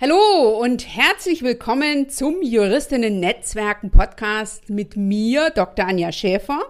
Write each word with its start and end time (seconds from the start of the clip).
Hallo 0.00 0.60
und 0.60 0.86
herzlich 0.86 1.42
willkommen 1.42 2.08
zum 2.08 2.40
Juristinnen 2.40 3.18
Netzwerken 3.18 3.90
Podcast 3.90 4.70
mit 4.70 4.96
mir, 4.96 5.50
Dr. 5.50 5.88
Anja 5.88 6.12
Schäfer 6.12 6.60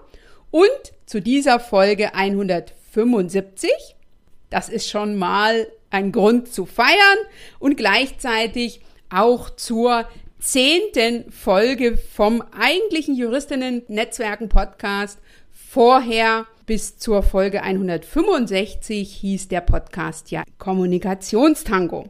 und 0.50 0.70
zu 1.04 1.20
dieser 1.20 1.60
Folge 1.60 2.14
175. 2.14 3.70
Das 4.48 4.70
ist 4.70 4.88
schon 4.88 5.16
mal 5.16 5.66
ein 5.90 6.10
Grund 6.10 6.50
zu 6.50 6.64
feiern 6.64 7.18
und 7.58 7.76
gleichzeitig 7.76 8.80
auch 9.10 9.50
zur 9.50 10.08
zehnten 10.38 11.30
Folge 11.30 11.98
vom 11.98 12.42
eigentlichen 12.58 13.14
Juristinnen 13.14 13.82
Netzwerken 13.88 14.48
Podcast. 14.48 15.18
Vorher 15.52 16.46
bis 16.64 16.96
zur 16.96 17.22
Folge 17.22 17.62
165 17.62 19.16
hieß 19.16 19.48
der 19.48 19.60
Podcast 19.60 20.30
ja 20.30 20.44
Kommunikationstango. 20.56 22.08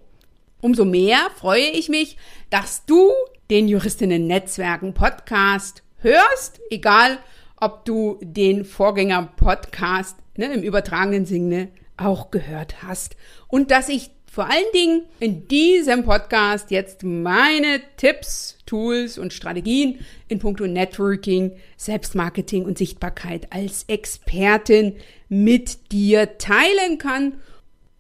Umso 0.61 0.85
mehr 0.85 1.31
freue 1.37 1.71
ich 1.71 1.89
mich, 1.89 2.17
dass 2.51 2.85
du 2.85 3.13
den 3.51 3.69
Juristinnen 3.69 4.27
Netzwerken 4.27 4.93
Podcast 4.93 5.83
hörst, 5.99 6.61
egal 6.71 7.19
ob 7.61 7.85
du 7.85 8.19
den 8.23 8.65
Vorgänger 8.65 9.33
Podcast 9.37 10.17
ne, 10.37 10.53
im 10.53 10.63
übertragenen 10.63 11.27
Sinne 11.27 11.69
auch 11.97 12.31
gehört 12.31 12.83
hast 12.83 13.17
und 13.49 13.71
dass 13.71 13.89
ich 13.89 14.11
vor 14.31 14.51
allen 14.51 14.73
Dingen 14.75 15.03
in 15.21 15.49
diesem 15.49 16.05
Podcast 16.05 16.71
jetzt 16.71 17.03
meine 17.03 17.81
Tipps, 17.97 18.59
Tools 18.67 19.17
und 19.17 19.33
Strategien 19.33 20.01
in 20.29 20.39
puncto 20.39 20.67
Networking, 20.67 21.53
Selbstmarketing 21.77 22.65
und 22.65 22.79
Sichtbarkeit 22.79 23.53
als 23.53 23.85
Expertin 23.89 24.97
mit 25.29 25.93
dir 25.93 26.37
teilen 26.39 26.99
kann. 26.99 27.41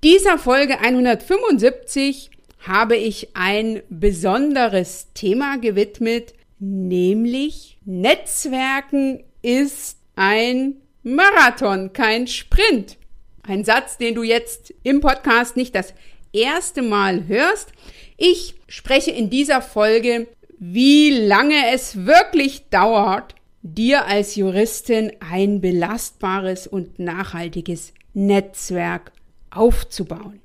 Dieser 0.04 0.38
Folge 0.38 0.78
175 0.78 2.30
habe 2.60 2.96
ich 2.96 3.28
ein 3.34 3.82
besonderes 3.88 5.08
Thema 5.14 5.58
gewidmet, 5.58 6.34
nämlich 6.58 7.78
Netzwerken 7.84 9.22
ist 9.42 9.98
ein 10.16 10.76
Marathon, 11.02 11.92
kein 11.92 12.26
Sprint. 12.26 12.96
Ein 13.42 13.64
Satz, 13.64 13.96
den 13.96 14.14
du 14.14 14.22
jetzt 14.22 14.74
im 14.82 15.00
Podcast 15.00 15.56
nicht 15.56 15.74
das 15.74 15.94
erste 16.32 16.82
Mal 16.82 17.26
hörst. 17.28 17.72
Ich 18.16 18.56
spreche 18.66 19.10
in 19.10 19.30
dieser 19.30 19.62
Folge, 19.62 20.26
wie 20.58 21.10
lange 21.10 21.72
es 21.72 22.04
wirklich 22.04 22.68
dauert, 22.68 23.34
dir 23.62 24.06
als 24.06 24.36
Juristin 24.36 25.12
ein 25.20 25.60
belastbares 25.60 26.66
und 26.66 26.98
nachhaltiges 26.98 27.92
Netzwerk 28.12 29.12
aufzubauen. 29.50 30.40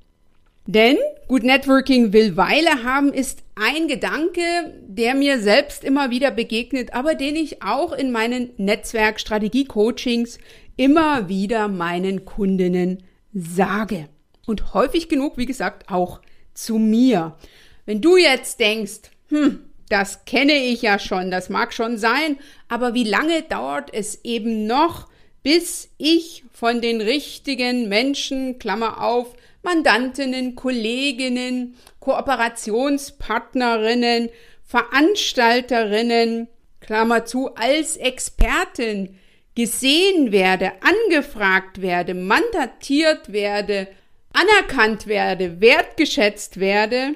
Denn 0.66 0.96
Good 1.28 1.42
Networking 1.42 2.12
will 2.12 2.36
Weile 2.36 2.84
haben 2.84 3.12
ist 3.12 3.42
ein 3.54 3.86
Gedanke, 3.86 4.40
der 4.86 5.14
mir 5.14 5.38
selbst 5.40 5.84
immer 5.84 6.10
wieder 6.10 6.30
begegnet, 6.30 6.94
aber 6.94 7.14
den 7.14 7.36
ich 7.36 7.62
auch 7.62 7.92
in 7.92 8.12
meinen 8.12 8.50
Netzwerkstrategie-Coachings 8.56 10.38
immer 10.76 11.28
wieder 11.28 11.68
meinen 11.68 12.24
Kundinnen 12.24 13.02
sage. 13.34 14.08
Und 14.46 14.74
häufig 14.74 15.08
genug, 15.08 15.36
wie 15.36 15.46
gesagt, 15.46 15.90
auch 15.90 16.20
zu 16.54 16.78
mir. 16.78 17.36
Wenn 17.84 18.00
du 18.00 18.16
jetzt 18.16 18.58
denkst, 18.60 19.10
hm, 19.28 19.60
das 19.88 20.24
kenne 20.24 20.54
ich 20.54 20.82
ja 20.82 20.98
schon, 20.98 21.30
das 21.30 21.50
mag 21.50 21.74
schon 21.74 21.98
sein, 21.98 22.38
aber 22.68 22.94
wie 22.94 23.04
lange 23.04 23.42
dauert 23.42 23.92
es 23.92 24.24
eben 24.24 24.66
noch, 24.66 25.08
bis 25.42 25.90
ich 25.98 26.44
von 26.52 26.80
den 26.80 27.02
richtigen 27.02 27.88
Menschen, 27.88 28.58
Klammer 28.58 29.02
auf, 29.02 29.34
Mandantinnen, 29.64 30.54
Kolleginnen, 30.54 31.74
Kooperationspartnerinnen, 32.00 34.28
Veranstalterinnen, 34.62 36.48
Klammer 36.80 37.24
zu, 37.24 37.54
als 37.54 37.96
Expertin 37.96 39.18
gesehen 39.54 40.32
werde, 40.32 40.72
angefragt 40.80 41.80
werde, 41.80 42.14
mandatiert 42.14 43.32
werde, 43.32 43.88
anerkannt 44.32 45.06
werde, 45.06 45.60
wertgeschätzt 45.60 46.60
werde 46.60 47.14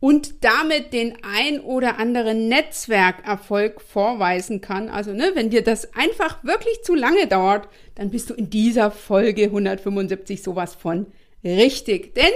und 0.00 0.44
damit 0.44 0.92
den 0.92 1.16
ein 1.22 1.60
oder 1.60 1.98
anderen 1.98 2.48
Netzwerkerfolg 2.48 3.80
vorweisen 3.80 4.60
kann. 4.60 4.88
Also, 4.88 5.12
ne, 5.12 5.30
wenn 5.34 5.50
dir 5.50 5.62
das 5.62 5.94
einfach 5.94 6.44
wirklich 6.44 6.82
zu 6.82 6.94
lange 6.94 7.26
dauert, 7.26 7.68
dann 7.94 8.10
bist 8.10 8.28
du 8.28 8.34
in 8.34 8.50
dieser 8.50 8.90
Folge 8.90 9.44
175 9.44 10.42
sowas 10.42 10.74
von 10.74 11.06
Richtig, 11.44 12.14
denn 12.14 12.30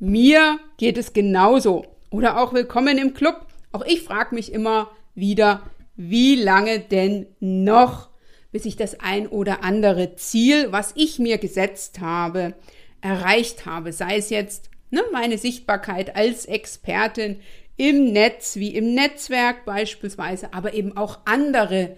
mir 0.00 0.58
geht 0.76 0.98
es 0.98 1.12
genauso. 1.12 1.84
Oder 2.10 2.42
auch 2.42 2.52
willkommen 2.52 2.98
im 2.98 3.14
Club. 3.14 3.46
Auch 3.70 3.86
ich 3.86 4.02
frage 4.02 4.34
mich 4.34 4.52
immer 4.52 4.90
wieder, 5.14 5.62
wie 5.94 6.34
lange 6.34 6.80
denn 6.80 7.26
noch, 7.38 8.08
bis 8.50 8.64
ich 8.64 8.74
das 8.74 8.98
ein 8.98 9.28
oder 9.28 9.62
andere 9.62 10.16
Ziel, 10.16 10.72
was 10.72 10.92
ich 10.96 11.20
mir 11.20 11.38
gesetzt 11.38 12.00
habe, 12.00 12.54
erreicht 13.00 13.64
habe. 13.64 13.92
Sei 13.92 14.16
es 14.16 14.28
jetzt 14.28 14.70
ne, 14.90 15.02
meine 15.12 15.38
Sichtbarkeit 15.38 16.16
als 16.16 16.44
Expertin 16.44 17.38
im 17.76 18.12
Netz, 18.12 18.56
wie 18.56 18.74
im 18.74 18.92
Netzwerk 18.92 19.64
beispielsweise, 19.64 20.52
aber 20.52 20.74
eben 20.74 20.96
auch 20.96 21.20
andere 21.26 21.96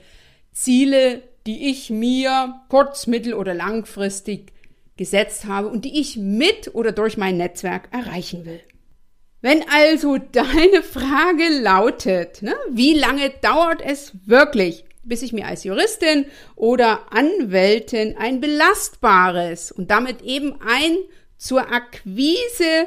Ziele, 0.52 1.22
die 1.46 1.70
ich 1.70 1.88
mir 1.88 2.60
kurz-, 2.68 3.06
mittel- 3.06 3.34
oder 3.34 3.54
langfristig 3.54 4.53
gesetzt 4.96 5.46
habe 5.46 5.68
und 5.68 5.84
die 5.84 6.00
ich 6.00 6.16
mit 6.16 6.74
oder 6.74 6.92
durch 6.92 7.16
mein 7.16 7.36
Netzwerk 7.36 7.88
erreichen 7.92 8.44
will. 8.44 8.60
Wenn 9.40 9.62
also 9.68 10.16
deine 10.18 10.82
Frage 10.82 11.48
lautet, 11.60 12.42
ne, 12.42 12.54
wie 12.70 12.94
lange 12.94 13.30
dauert 13.42 13.82
es 13.82 14.12
wirklich, 14.24 14.84
bis 15.02 15.22
ich 15.22 15.32
mir 15.32 15.46
als 15.46 15.64
Juristin 15.64 16.26
oder 16.56 17.12
Anwältin 17.12 18.16
ein 18.16 18.40
belastbares 18.40 19.70
und 19.70 19.90
damit 19.90 20.22
eben 20.22 20.54
ein 20.66 20.96
zur 21.36 21.70
Akquise 21.70 22.86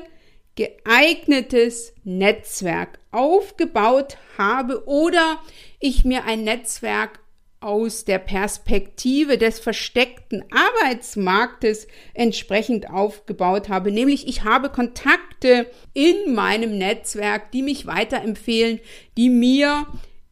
geeignetes 0.55 1.93
Netzwerk 2.03 2.97
aufgebaut 3.11 4.17
habe 4.37 4.87
oder 4.87 5.39
ich 5.79 6.05
mir 6.05 6.23
ein 6.23 6.43
Netzwerk 6.43 7.19
aus 7.59 8.05
der 8.05 8.19
Perspektive 8.19 9.37
des 9.37 9.59
versteckten 9.59 10.43
Arbeitsmarktes 10.51 11.87
entsprechend 12.13 12.89
aufgebaut 12.89 13.69
habe. 13.69 13.91
Nämlich 13.91 14.27
ich 14.27 14.43
habe 14.43 14.69
Kontakte 14.69 15.65
in 15.93 16.35
meinem 16.35 16.77
Netzwerk, 16.77 17.51
die 17.51 17.63
mich 17.63 17.87
weiterempfehlen, 17.87 18.79
die 19.17 19.29
mir, 19.29 19.87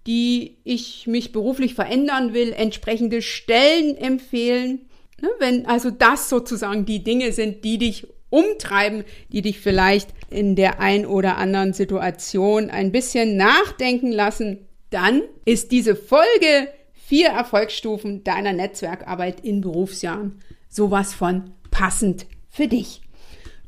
die 0.05 0.57
ich 0.63 1.07
mich 1.07 1.31
beruflich 1.31 1.73
verändern 1.73 2.33
will, 2.33 2.53
entsprechende 2.53 3.21
Stellen 3.21 3.97
empfehlen. 3.97 4.87
Ne, 5.21 5.29
wenn 5.39 5.65
also 5.65 5.89
das 5.89 6.29
sozusagen 6.29 6.85
die 6.85 7.03
Dinge 7.03 7.31
sind, 7.31 7.63
die 7.65 7.79
dich 7.79 8.07
umtreiben, 8.29 9.03
die 9.29 9.41
dich 9.41 9.59
vielleicht 9.59 10.09
in 10.29 10.55
der 10.55 10.79
ein 10.79 11.05
oder 11.05 11.37
anderen 11.37 11.73
Situation 11.73 12.69
ein 12.69 12.91
bisschen 12.91 13.37
nachdenken 13.37 14.11
lassen, 14.11 14.67
dann 14.89 15.23
ist 15.45 15.71
diese 15.71 15.95
Folge 15.95 16.69
vier 17.07 17.27
Erfolgsstufen 17.27 18.23
deiner 18.23 18.53
Netzwerkarbeit 18.53 19.41
in 19.41 19.61
Berufsjahren. 19.61 20.39
Sowas 20.69 21.13
von 21.13 21.51
passend 21.69 22.25
für 22.49 22.67
dich. 22.67 23.01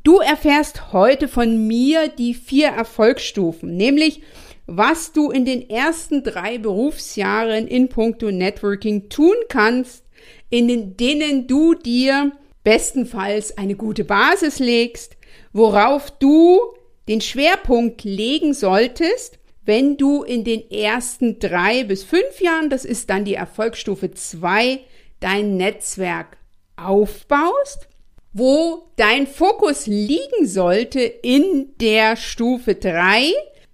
Du 0.03 0.18
erfährst 0.18 0.92
heute 0.92 1.28
von 1.28 1.68
mir 1.68 2.08
die 2.08 2.34
vier 2.34 2.70
Erfolgsstufen, 2.70 3.75
nämlich 3.75 4.22
was 4.66 5.14
du 5.14 5.30
in 5.30 5.46
den 5.46 5.70
ersten 5.70 6.24
drei 6.24 6.58
Berufsjahren 6.58 7.68
in 7.68 7.90
puncto 7.90 8.31
Networking 8.31 9.09
tun 9.09 9.36
kannst, 9.50 10.04
in 10.50 10.98
denen 10.98 11.48
du 11.48 11.74
dir 11.74 12.31
bestenfalls 12.64 13.58
eine 13.58 13.75
gute 13.75 14.04
Basis 14.04 14.59
legst, 14.59 15.16
worauf 15.54 16.12
du 16.12 16.59
den 17.08 17.22
Schwerpunkt 17.22 18.04
legen 18.04 18.54
solltest 18.54 19.37
wenn 19.68 19.98
du 19.98 20.24
in 20.24 20.46
den 20.46 20.72
ersten 20.72 21.40
drei 21.40 21.84
bis 21.84 22.04
fünf 22.04 22.40
Jahren, 22.40 22.69
das 22.69 22.86
ist 22.86 23.10
dann 23.10 23.25
die 23.25 23.34
Erfolgsstufe 23.34 24.12
zwei, 24.12 24.80
dein 25.19 25.58
Netzwerk 25.58 26.38
aufbaust, 26.78 27.90
wo 28.31 28.90
dein 28.96 29.28
Fokus 29.28 29.86
liegen 29.86 30.46
sollte 30.46 31.02
in 31.02 31.74
der 31.81 32.16
Stufe 32.16 32.75
drei, 32.75 33.34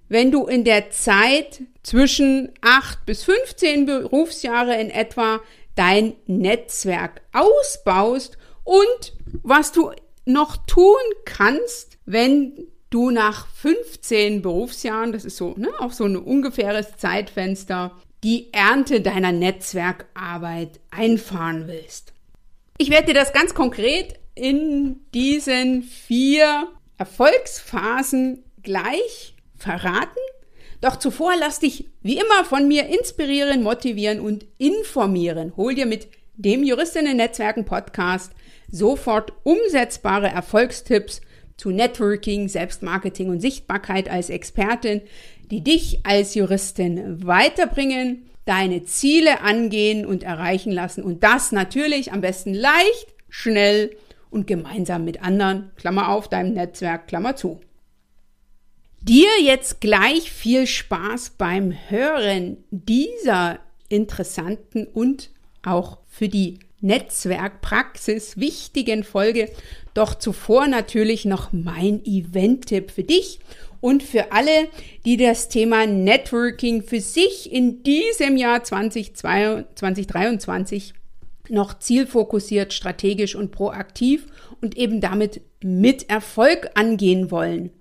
wenn 0.10 0.32
du 0.32 0.48
in 0.48 0.64
der 0.64 0.90
Zeit 0.90 1.62
zwischen 1.84 2.52
acht 2.62 3.06
bis 3.06 3.24
15 3.24 3.86
Berufsjahre 3.86 4.80
in 4.82 4.90
etwa 4.90 5.42
dein 5.76 6.16
Netzwerk 6.26 7.22
ausbaust 7.34 8.40
und 8.64 9.14
was 9.44 9.72
du 9.72 9.92
noch 10.26 10.58
tun 10.66 10.96
kannst, 11.26 12.00
wenn 12.06 12.68
du 12.94 13.10
nach 13.10 13.48
15 13.48 14.42
Berufsjahren, 14.42 15.12
das 15.12 15.26
ist 15.26 15.38
so, 15.38 15.56
ne, 15.58 15.70
auch 15.80 15.92
so 15.92 16.06
ein 16.06 16.16
ungefähres 16.16 16.98
Zeitfenster, 16.98 17.98
die 18.24 18.54
Ernte 18.54 19.02
deiner 19.02 19.32
Netzwerkarbeit 19.32 20.80
einfahren 20.92 21.68
willst. 21.68 22.14
Ich 22.78 22.90
werde 22.90 23.08
dir 23.08 23.14
das 23.14 23.34
ganz 23.34 23.54
konkret 23.54 24.20
in 24.36 25.02
diesen 25.14 25.84
vier 25.84 26.68
Erfolgsphasen 26.98 28.44
gleich 28.62 29.36
verraten. 29.58 30.20
Doch 30.82 30.98
zuvor 30.98 31.34
lass 31.40 31.60
dich 31.60 31.90
wie 32.02 32.18
immer 32.18 32.46
von 32.46 32.68
mir 32.68 32.88
inspirieren, 32.88 33.64
motivieren 33.64 34.20
und 34.20 34.46
informieren. 34.58 35.54
Hol 35.56 35.76
dir 35.76 35.86
mit 35.86 36.08
dem 36.36 36.64
Juristinnen-Netzwerken 36.64 37.66
Podcast 37.66 38.32
sofort 38.72 39.34
umsetzbare 39.44 40.28
Erfolgstipps 40.28 41.22
zu 41.58 41.72
Networking, 41.72 42.48
Selbstmarketing 42.50 43.30
und 43.30 43.40
Sichtbarkeit 43.40 44.10
als 44.10 44.30
Expertin, 44.30 45.02
die 45.52 45.62
dich 45.64 46.00
als 46.04 46.36
Juristin 46.36 47.26
weiterbringen, 47.26 48.30
deine 48.46 48.84
Ziele 48.84 49.42
angehen 49.42 50.06
und 50.06 50.24
erreichen 50.24 50.72
lassen 50.72 51.04
und 51.04 51.24
das 51.24 51.52
natürlich 51.52 52.12
am 52.12 52.22
besten 52.22 52.54
leicht, 52.54 53.14
schnell 53.30 53.96
und 54.30 54.48
gemeinsam 54.48 55.06
mit 55.06 55.22
anderen, 55.24 55.72
Klammer 55.76 56.10
auf, 56.10 56.28
deinem 56.28 56.54
Netzwerk, 56.54 57.08
Klammer 57.08 57.36
zu. 57.36 57.62
Dir 59.02 59.30
jetzt 59.42 59.82
gleich 59.82 60.32
viel 60.32 60.66
Spaß 60.66 61.32
beim 61.38 61.74
Hören 61.90 62.64
dieser 62.72 63.60
interessanten 63.90 64.88
und 64.88 65.30
auch 65.62 66.00
für 66.08 66.30
die 66.30 66.60
Netzwerkpraxis 66.84 68.38
wichtigen 68.38 69.04
Folge. 69.04 69.50
Doch 69.94 70.16
zuvor 70.16 70.68
natürlich 70.68 71.26
noch 71.26 71.52
mein 71.52 72.02
Event-Tipp 72.06 72.92
für 72.92 73.04
dich 73.04 73.40
und 73.82 74.04
für 74.04 74.32
alle, 74.32 74.70
die 75.06 75.18
das 75.18 75.50
Thema 75.50 75.86
Networking 75.88 76.84
für 76.84 77.02
sich 77.02 77.52
in 77.52 77.84
diesem 77.84 78.38
Jahr 78.38 78.64
2023 78.64 80.94
noch 81.50 81.78
zielfokussiert, 81.80 82.74
strategisch 82.74 83.36
und 83.36 83.52
proaktiv 83.52 84.28
und 84.62 84.78
eben 84.78 85.02
damit 85.02 85.42
mit 85.62 86.10
Erfolg 86.10 86.70
angehen 86.76 87.32
wollen. 87.32 87.72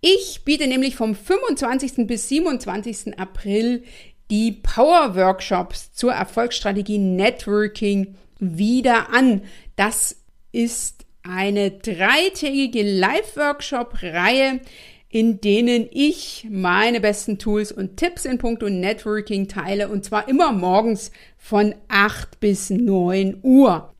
Ich 0.00 0.42
biete 0.44 0.66
nämlich 0.66 0.96
vom 0.96 1.14
25. 1.14 2.06
bis 2.06 2.28
27. 2.28 3.18
April 3.18 3.82
die 4.30 4.52
Power 4.52 5.16
Workshops 5.16 5.92
zur 5.92 6.12
Erfolgsstrategie 6.12 6.98
Networking 6.98 8.16
wieder 8.38 9.12
an. 9.12 9.42
Das 9.76 10.16
ist 10.52 11.04
eine 11.22 11.70
dreitägige 11.70 12.82
Live-Workshop-Reihe, 12.82 14.60
in 15.08 15.40
denen 15.40 15.88
ich 15.90 16.46
meine 16.50 17.00
besten 17.00 17.38
Tools 17.38 17.72
und 17.72 17.96
Tipps 17.96 18.24
in 18.24 18.38
puncto 18.38 18.68
Networking 18.68 19.48
teile 19.48 19.88
und 19.88 20.04
zwar 20.04 20.28
immer 20.28 20.52
morgens 20.52 21.10
von 21.38 21.74
8 21.88 22.40
bis 22.40 22.70
9 22.70 23.38
Uhr. 23.42 23.94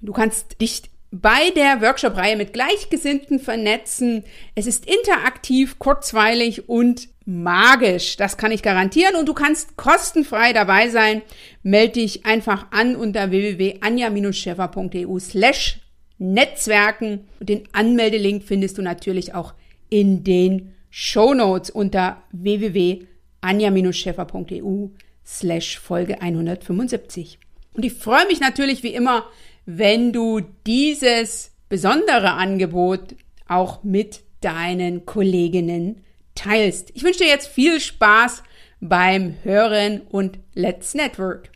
Du 0.00 0.12
kannst 0.12 0.60
dich 0.60 0.82
bei 1.20 1.50
der 1.50 1.80
Workshop-Reihe 1.80 2.36
mit 2.36 2.52
Gleichgesinnten 2.52 3.38
vernetzen. 3.38 4.24
Es 4.54 4.66
ist 4.66 4.86
interaktiv, 4.86 5.78
kurzweilig 5.78 6.68
und 6.68 7.08
magisch. 7.24 8.16
Das 8.16 8.36
kann 8.36 8.52
ich 8.52 8.62
garantieren 8.62 9.16
und 9.16 9.28
du 9.28 9.34
kannst 9.34 9.76
kostenfrei 9.76 10.52
dabei 10.52 10.88
sein. 10.88 11.22
Melde 11.62 11.94
dich 11.94 12.26
einfach 12.26 12.66
an 12.70 12.96
unter 12.96 13.30
www.anja-scheffer.eu 13.30 15.18
slash 15.18 15.80
Netzwerken. 16.18 17.26
Den 17.40 17.64
Anmeldelink 17.72 18.44
findest 18.44 18.78
du 18.78 18.82
natürlich 18.82 19.34
auch 19.34 19.54
in 19.90 20.24
den 20.24 20.72
Show 20.90 21.34
Notes 21.34 21.68
unter 21.70 22.22
www.anja-scheffer.eu 22.32 24.88
slash 25.24 25.78
Folge 25.78 26.20
175. 26.22 27.38
Und 27.74 27.84
ich 27.84 27.92
freue 27.92 28.26
mich 28.26 28.40
natürlich 28.40 28.82
wie 28.82 28.94
immer, 28.94 29.26
wenn 29.66 30.12
du 30.12 30.40
dieses 30.64 31.50
besondere 31.68 32.32
Angebot 32.32 33.16
auch 33.48 33.82
mit 33.82 34.20
deinen 34.40 35.04
Kolleginnen 35.04 36.04
teilst. 36.36 36.90
Ich 36.94 37.02
wünsche 37.02 37.20
dir 37.20 37.28
jetzt 37.28 37.48
viel 37.48 37.80
Spaß 37.80 38.44
beim 38.80 39.34
Hören 39.42 40.02
und 40.02 40.38
Let's 40.54 40.94
Network. 40.94 41.50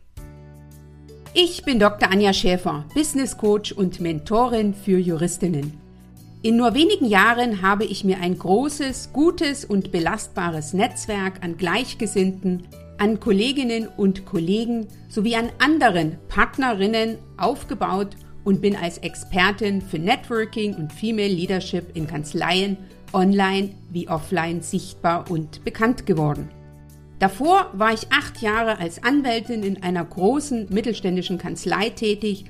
Ich 1.35 1.63
bin 1.63 1.79
Dr. 1.79 2.11
Anja 2.11 2.33
Schäfer, 2.33 2.85
Business 2.93 3.39
Coach 3.39 3.71
und 3.71 4.01
Mentorin 4.01 4.75
für 4.75 4.99
Juristinnen. 4.99 5.79
In 6.43 6.57
nur 6.57 6.75
wenigen 6.75 7.05
Jahren 7.05 7.63
habe 7.63 7.85
ich 7.85 8.03
mir 8.03 8.19
ein 8.21 8.37
großes, 8.37 9.13
gutes 9.13 9.65
und 9.65 9.93
belastbares 9.93 10.73
Netzwerk 10.73 11.45
an 11.45 11.57
Gleichgesinnten, 11.57 12.67
an 13.01 13.19
Kolleginnen 13.19 13.89
und 13.89 14.27
Kollegen 14.27 14.87
sowie 15.09 15.35
an 15.35 15.49
anderen 15.59 16.19
Partnerinnen 16.29 17.17
aufgebaut 17.39 18.11
und 18.45 18.61
bin 18.61 18.77
als 18.77 18.99
Expertin 18.99 19.81
für 19.81 19.99
Networking 19.99 20.75
und 20.75 20.93
Female 20.93 21.33
Leadership 21.33 21.97
in 21.97 22.07
Kanzleien 22.07 22.77
online 23.15 23.71
wie 23.91 24.07
offline 24.07 24.61
sichtbar 24.61 25.31
und 25.31 25.65
bekannt 25.65 26.05
geworden. 26.05 26.51
Davor 27.19 27.71
war 27.73 27.95
ich 27.95 28.13
acht 28.13 28.43
Jahre 28.43 28.79
als 28.79 29.03
Anwältin 29.03 29.63
in 29.63 29.83
einer 29.83 30.05
großen 30.05 30.67
mittelständischen 30.71 31.39
Kanzlei 31.39 31.89
tätig, 31.89 32.45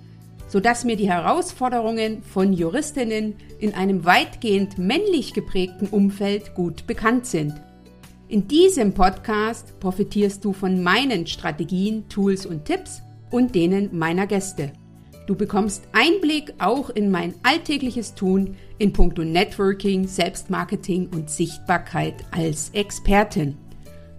sodass 0.48 0.84
mir 0.84 0.96
die 0.96 1.08
Herausforderungen 1.08 2.24
von 2.24 2.52
Juristinnen 2.52 3.36
in 3.60 3.74
einem 3.74 4.04
weitgehend 4.04 4.78
männlich 4.78 5.32
geprägten 5.32 5.86
Umfeld 5.86 6.56
gut 6.56 6.88
bekannt 6.88 7.26
sind. 7.26 7.54
In 8.30 8.46
diesem 8.46 8.94
Podcast 8.94 9.80
profitierst 9.80 10.44
du 10.44 10.52
von 10.52 10.84
meinen 10.84 11.26
Strategien, 11.26 12.08
Tools 12.08 12.46
und 12.46 12.64
Tipps 12.64 13.02
und 13.28 13.56
denen 13.56 13.98
meiner 13.98 14.28
Gäste. 14.28 14.70
Du 15.26 15.34
bekommst 15.34 15.82
Einblick 15.90 16.54
auch 16.60 16.90
in 16.90 17.10
mein 17.10 17.34
alltägliches 17.42 18.14
Tun 18.14 18.56
in 18.78 18.92
puncto 18.92 19.24
Networking, 19.24 20.06
Selbstmarketing 20.06 21.08
und 21.12 21.28
Sichtbarkeit 21.28 22.24
als 22.30 22.70
Expertin. 22.72 23.58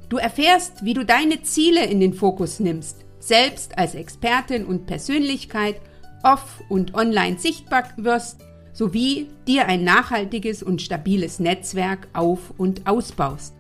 Du 0.10 0.18
erfährst, 0.18 0.84
wie 0.84 0.94
du 0.94 1.06
deine 1.06 1.44
Ziele 1.44 1.86
in 1.86 2.02
den 2.02 2.14
Fokus 2.14 2.60
nimmst, 2.60 3.06
selbst 3.20 3.78
als 3.78 3.96
Expertin 3.96 4.66
und 4.66 4.88
Persönlichkeit 4.88 5.80
off- 6.22 6.62
und 6.68 6.96
online 6.96 7.40
sichtbar 7.40 7.86
wirst, 7.96 8.42
sowie 8.74 9.28
dir 9.48 9.68
ein 9.68 9.86
nachhaltiges 9.86 10.64
und 10.64 10.82
stabiles 10.82 11.40
Netzwerk 11.40 12.10
auf- 12.12 12.54
und 12.58 12.88
ausbaust. 12.88 13.54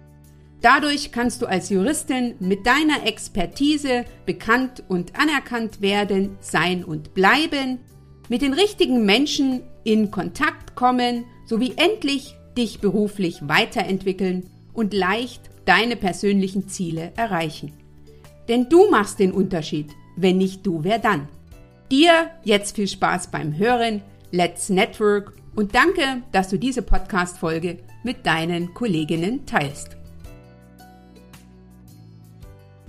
Dadurch 0.61 1.11
kannst 1.11 1.41
du 1.41 1.47
als 1.47 1.69
Juristin 1.69 2.35
mit 2.39 2.67
deiner 2.67 3.05
Expertise 3.07 4.05
bekannt 4.25 4.83
und 4.87 5.19
anerkannt 5.19 5.81
werden, 5.81 6.37
sein 6.39 6.83
und 6.83 7.15
bleiben, 7.15 7.79
mit 8.29 8.43
den 8.43 8.53
richtigen 8.53 9.05
Menschen 9.05 9.61
in 9.83 10.11
Kontakt 10.11 10.75
kommen 10.75 11.25
sowie 11.45 11.73
endlich 11.77 12.35
dich 12.57 12.79
beruflich 12.79 13.47
weiterentwickeln 13.47 14.49
und 14.73 14.93
leicht 14.93 15.49
deine 15.65 15.95
persönlichen 15.95 16.67
Ziele 16.69 17.11
erreichen. 17.15 17.73
Denn 18.47 18.69
du 18.69 18.89
machst 18.89 19.19
den 19.19 19.31
Unterschied. 19.31 19.89
Wenn 20.15 20.37
nicht 20.37 20.65
du, 20.65 20.83
wer 20.83 20.99
dann? 20.99 21.27
Dir 21.89 22.29
jetzt 22.43 22.75
viel 22.75 22.87
Spaß 22.87 23.31
beim 23.31 23.57
Hören. 23.57 24.01
Let's 24.31 24.69
Network 24.69 25.33
und 25.55 25.73
danke, 25.73 26.21
dass 26.31 26.49
du 26.49 26.57
diese 26.57 26.83
Podcast-Folge 26.83 27.79
mit 28.03 28.25
deinen 28.25 28.73
Kolleginnen 28.73 29.45
teilst. 29.45 30.00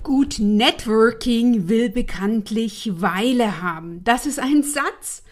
Gut 0.03 0.35
Networking 0.37 1.69
will 1.69 1.89
bekanntlich 1.89 3.01
Weile 3.01 3.61
haben. 3.61 4.03
Das 4.03 4.25
ist 4.25 4.37
ein 4.37 4.61
Satz, 4.61 5.23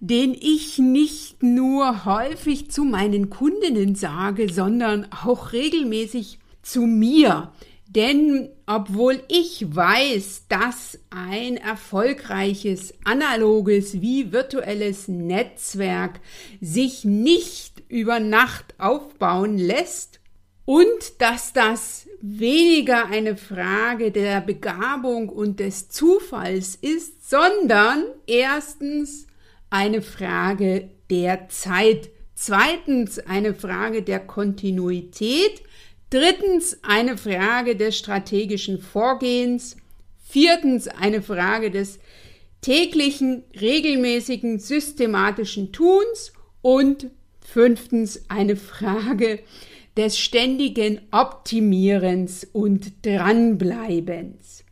den 0.00 0.34
ich 0.34 0.78
nicht 0.78 1.44
nur 1.44 2.04
häufig 2.04 2.68
zu 2.72 2.82
meinen 2.82 3.30
Kundinnen 3.30 3.94
sage, 3.94 4.52
sondern 4.52 5.06
auch 5.12 5.52
regelmäßig 5.52 6.40
zu 6.62 6.82
mir. 6.82 7.52
Denn 7.86 8.48
obwohl 8.66 9.22
ich 9.28 9.64
weiß, 9.76 10.46
dass 10.48 10.98
ein 11.10 11.56
erfolgreiches 11.56 12.94
analoges 13.04 14.00
wie 14.00 14.32
virtuelles 14.32 15.06
Netzwerk 15.06 16.18
sich 16.60 17.04
nicht 17.04 17.84
über 17.88 18.18
Nacht 18.18 18.74
aufbauen 18.78 19.56
lässt 19.56 20.18
und 20.64 21.20
dass 21.20 21.52
das 21.52 22.05
weniger 22.20 23.06
eine 23.06 23.36
Frage 23.36 24.10
der 24.10 24.40
Begabung 24.40 25.28
und 25.28 25.60
des 25.60 25.88
Zufalls 25.88 26.76
ist, 26.76 27.28
sondern 27.28 28.04
erstens 28.26 29.26
eine 29.70 30.02
Frage 30.02 30.90
der 31.10 31.48
Zeit, 31.48 32.10
zweitens 32.34 33.18
eine 33.18 33.54
Frage 33.54 34.02
der 34.02 34.20
Kontinuität, 34.20 35.62
drittens 36.10 36.78
eine 36.82 37.16
Frage 37.18 37.76
des 37.76 37.98
strategischen 37.98 38.80
Vorgehens, 38.80 39.76
viertens 40.28 40.88
eine 40.88 41.22
Frage 41.22 41.70
des 41.70 41.98
täglichen, 42.60 43.44
regelmäßigen, 43.60 44.58
systematischen 44.58 45.72
Tuns 45.72 46.32
und 46.62 47.10
fünftens 47.40 48.24
eine 48.28 48.56
Frage 48.56 49.40
des 49.96 50.18
ständigen 50.18 51.00
Optimierens 51.10 52.46
und 52.52 53.04
Dranbleibens. 53.04 54.64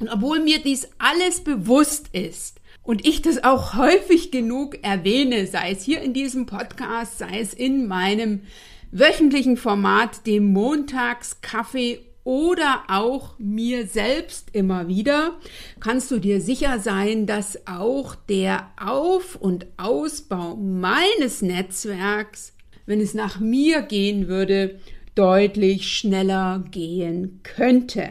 Und 0.00 0.08
obwohl 0.08 0.40
mir 0.40 0.60
dies 0.60 0.88
alles 0.98 1.40
bewusst 1.40 2.08
ist 2.12 2.60
und 2.82 3.06
ich 3.06 3.20
das 3.20 3.44
auch 3.44 3.74
häufig 3.74 4.30
genug 4.30 4.82
erwähne, 4.82 5.46
sei 5.46 5.72
es 5.72 5.82
hier 5.82 6.00
in 6.00 6.14
diesem 6.14 6.46
Podcast, 6.46 7.18
sei 7.18 7.40
es 7.40 7.52
in 7.52 7.86
meinem 7.86 8.42
wöchentlichen 8.90 9.56
Format, 9.56 10.26
dem 10.26 10.52
Montagskaffee 10.52 12.00
oder 12.24 12.84
auch 12.88 13.38
mir 13.38 13.86
selbst 13.86 14.48
immer 14.52 14.88
wieder, 14.88 15.38
kannst 15.80 16.10
du 16.10 16.18
dir 16.18 16.40
sicher 16.40 16.78
sein, 16.78 17.26
dass 17.26 17.66
auch 17.66 18.14
der 18.14 18.70
Auf- 18.78 19.36
und 19.36 19.66
Ausbau 19.76 20.56
meines 20.56 21.42
Netzwerks, 21.42 22.52
wenn 22.90 23.00
es 23.00 23.14
nach 23.14 23.38
mir 23.38 23.82
gehen 23.82 24.26
würde, 24.26 24.80
deutlich 25.14 25.88
schneller 25.88 26.64
gehen 26.72 27.38
könnte. 27.44 28.08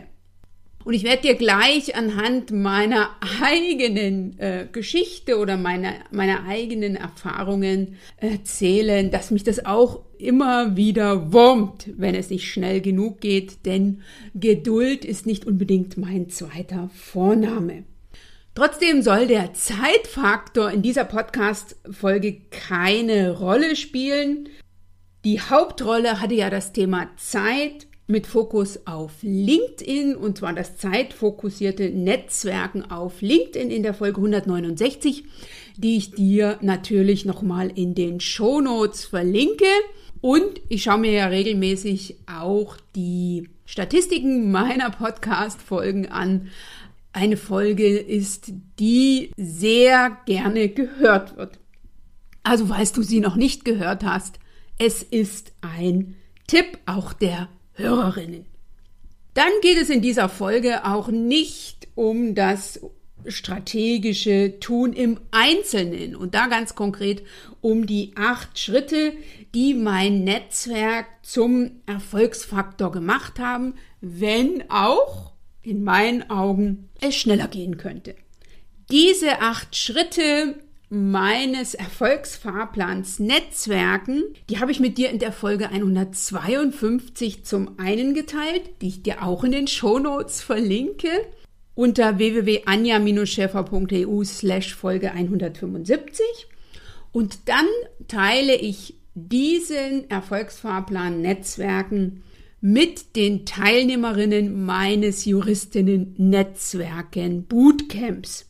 Und 0.86 0.94
ich 0.94 1.04
werde 1.04 1.24
dir 1.24 1.36
gleich 1.36 1.96
anhand 1.96 2.52
meiner 2.52 3.10
eigenen 3.42 4.40
äh, 4.40 4.68
Geschichte 4.72 5.38
oder 5.38 5.58
meiner, 5.58 5.96
meiner 6.12 6.46
eigenen 6.48 6.96
Erfahrungen 6.96 7.98
erzählen, 8.18 9.12
dass 9.12 9.32
mich 9.32 9.44
das 9.44 9.66
auch 9.66 10.00
immer 10.18 10.78
wieder 10.78 11.34
wurmt, 11.34 11.90
wenn 11.98 12.16
es 12.16 12.30
nicht 12.30 12.50
schnell 12.50 12.80
genug 12.80 13.20
geht, 13.20 13.66
denn 13.66 14.02
Geduld 14.34 15.04
ist 15.04 15.26
nicht 15.26 15.46
unbedingt 15.46 15.98
mein 15.98 16.30
zweiter 16.30 16.90
Vorname. 16.96 17.84
Trotzdem 18.56 19.02
soll 19.02 19.28
der 19.28 19.54
Zeitfaktor 19.54 20.72
in 20.72 20.82
dieser 20.82 21.06
Podcast-Folge 21.06 22.42
keine 22.50 23.38
Rolle 23.38 23.76
spielen. 23.76 24.50
Die 25.30 25.40
Hauptrolle 25.40 26.20
hatte 26.20 26.34
ja 26.34 26.50
das 26.50 26.74
Thema 26.74 27.08
Zeit 27.16 27.86
mit 28.08 28.26
Fokus 28.26 28.88
auf 28.88 29.12
LinkedIn 29.22 30.16
und 30.16 30.40
zwar 30.40 30.54
das 30.54 30.78
zeitfokussierte 30.78 31.92
Netzwerken 31.92 32.90
auf 32.90 33.22
LinkedIn 33.22 33.70
in 33.70 33.84
der 33.84 33.94
Folge 33.94 34.18
169, 34.18 35.26
die 35.78 35.98
ich 35.98 36.10
dir 36.14 36.58
natürlich 36.62 37.26
nochmal 37.26 37.72
in 37.76 37.94
den 37.94 38.20
Shownotes 38.20 39.06
verlinke. 39.06 39.68
Und 40.20 40.62
ich 40.68 40.82
schaue 40.82 40.98
mir 40.98 41.12
ja 41.12 41.28
regelmäßig 41.28 42.16
auch 42.26 42.76
die 42.96 43.50
Statistiken 43.66 44.50
meiner 44.50 44.90
Podcast-Folgen 44.90 46.08
an. 46.08 46.48
Eine 47.14 47.38
Folge 47.38 48.00
ist, 48.00 48.52
die 48.80 49.30
sehr 49.38 50.18
gerne 50.26 50.70
gehört 50.70 51.38
wird. 51.38 51.60
Also, 52.42 52.66
falls 52.66 52.94
du 52.94 53.04
sie 53.04 53.20
noch 53.20 53.36
nicht 53.36 53.64
gehört 53.64 54.04
hast, 54.04 54.40
es 54.80 55.04
ist 55.04 55.52
ein 55.62 56.16
Tipp 56.48 56.80
auch 56.88 57.14
der 57.14 57.50
Hörerinnen. 57.74 58.46
Dann 59.36 59.52
geht 59.62 59.78
es 59.78 59.90
in 59.90 60.02
dieser 60.02 60.30
Folge 60.30 60.86
auch 60.86 61.10
nicht 61.10 61.88
um 61.96 62.34
das 62.34 62.80
strategische 63.28 64.60
Tun 64.60 64.94
im 64.94 65.20
Einzelnen 65.32 66.16
und 66.16 66.34
da 66.34 66.48
ganz 66.48 66.74
konkret 66.74 67.24
um 67.62 67.86
die 67.86 68.14
acht 68.16 68.58
Schritte, 68.58 69.14
die 69.54 69.74
mein 69.74 70.24
Netzwerk 70.24 71.08
zum 71.22 71.82
Erfolgsfaktor 71.86 72.92
gemacht 72.92 73.38
haben, 73.38 73.76
wenn 74.00 74.64
auch 74.70 75.34
in 75.62 75.84
meinen 75.84 76.30
Augen 76.30 76.90
es 77.02 77.16
schneller 77.16 77.50
gehen 77.50 77.78
könnte. 77.78 78.16
Diese 78.90 79.42
acht 79.42 79.76
Schritte 79.76 80.56
meines 80.90 81.76
Erfolgsfahrplans 81.76 83.20
Netzwerken, 83.20 84.24
die 84.50 84.60
habe 84.60 84.72
ich 84.72 84.80
mit 84.80 84.98
dir 84.98 85.10
in 85.10 85.20
der 85.20 85.32
Folge 85.32 85.70
152 85.70 87.46
zum 87.46 87.78
einen 87.78 88.16
geteilt, 88.16 88.64
die 88.82 88.88
ich 88.88 89.04
dir 89.04 89.22
auch 89.24 89.44
in 89.44 89.52
den 89.52 89.68
Shownotes 89.68 90.42
verlinke 90.42 91.10
unter 91.76 92.18
www.anja-schäfer.eu 92.18 94.24
slash 94.24 94.74
Folge 94.76 95.12
175 95.12 96.26
und 97.12 97.38
dann 97.46 97.68
teile 98.08 98.56
ich 98.56 98.96
diesen 99.14 100.10
Erfolgsfahrplan 100.10 101.22
Netzwerken 101.22 102.24
mit 102.62 103.16
den 103.16 103.46
Teilnehmerinnen 103.46 104.66
meines 104.66 105.26
Juristinnen 105.26 106.16
Netzwerken 106.18 107.46
Bootcamps. 107.46 108.49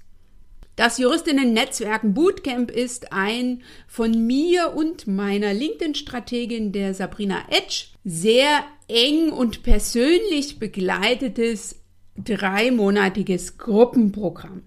Das 0.79 0.97
Juristinnen-Netzwerken 0.97 2.13
Bootcamp 2.13 2.71
ist 2.71 3.11
ein 3.11 3.63
von 3.85 4.25
mir 4.25 4.73
und 4.77 5.07
meiner 5.07 5.53
LinkedIn-Strategin, 5.53 6.71
der 6.71 6.93
Sabrina 6.93 7.41
Edge, 7.49 7.87
sehr 8.05 8.63
eng 8.87 9.29
und 9.31 9.61
persönlich 9.61 10.57
begleitetes 10.57 11.81
dreimonatiges 12.15 13.57
Gruppenprogramm. 13.57 14.63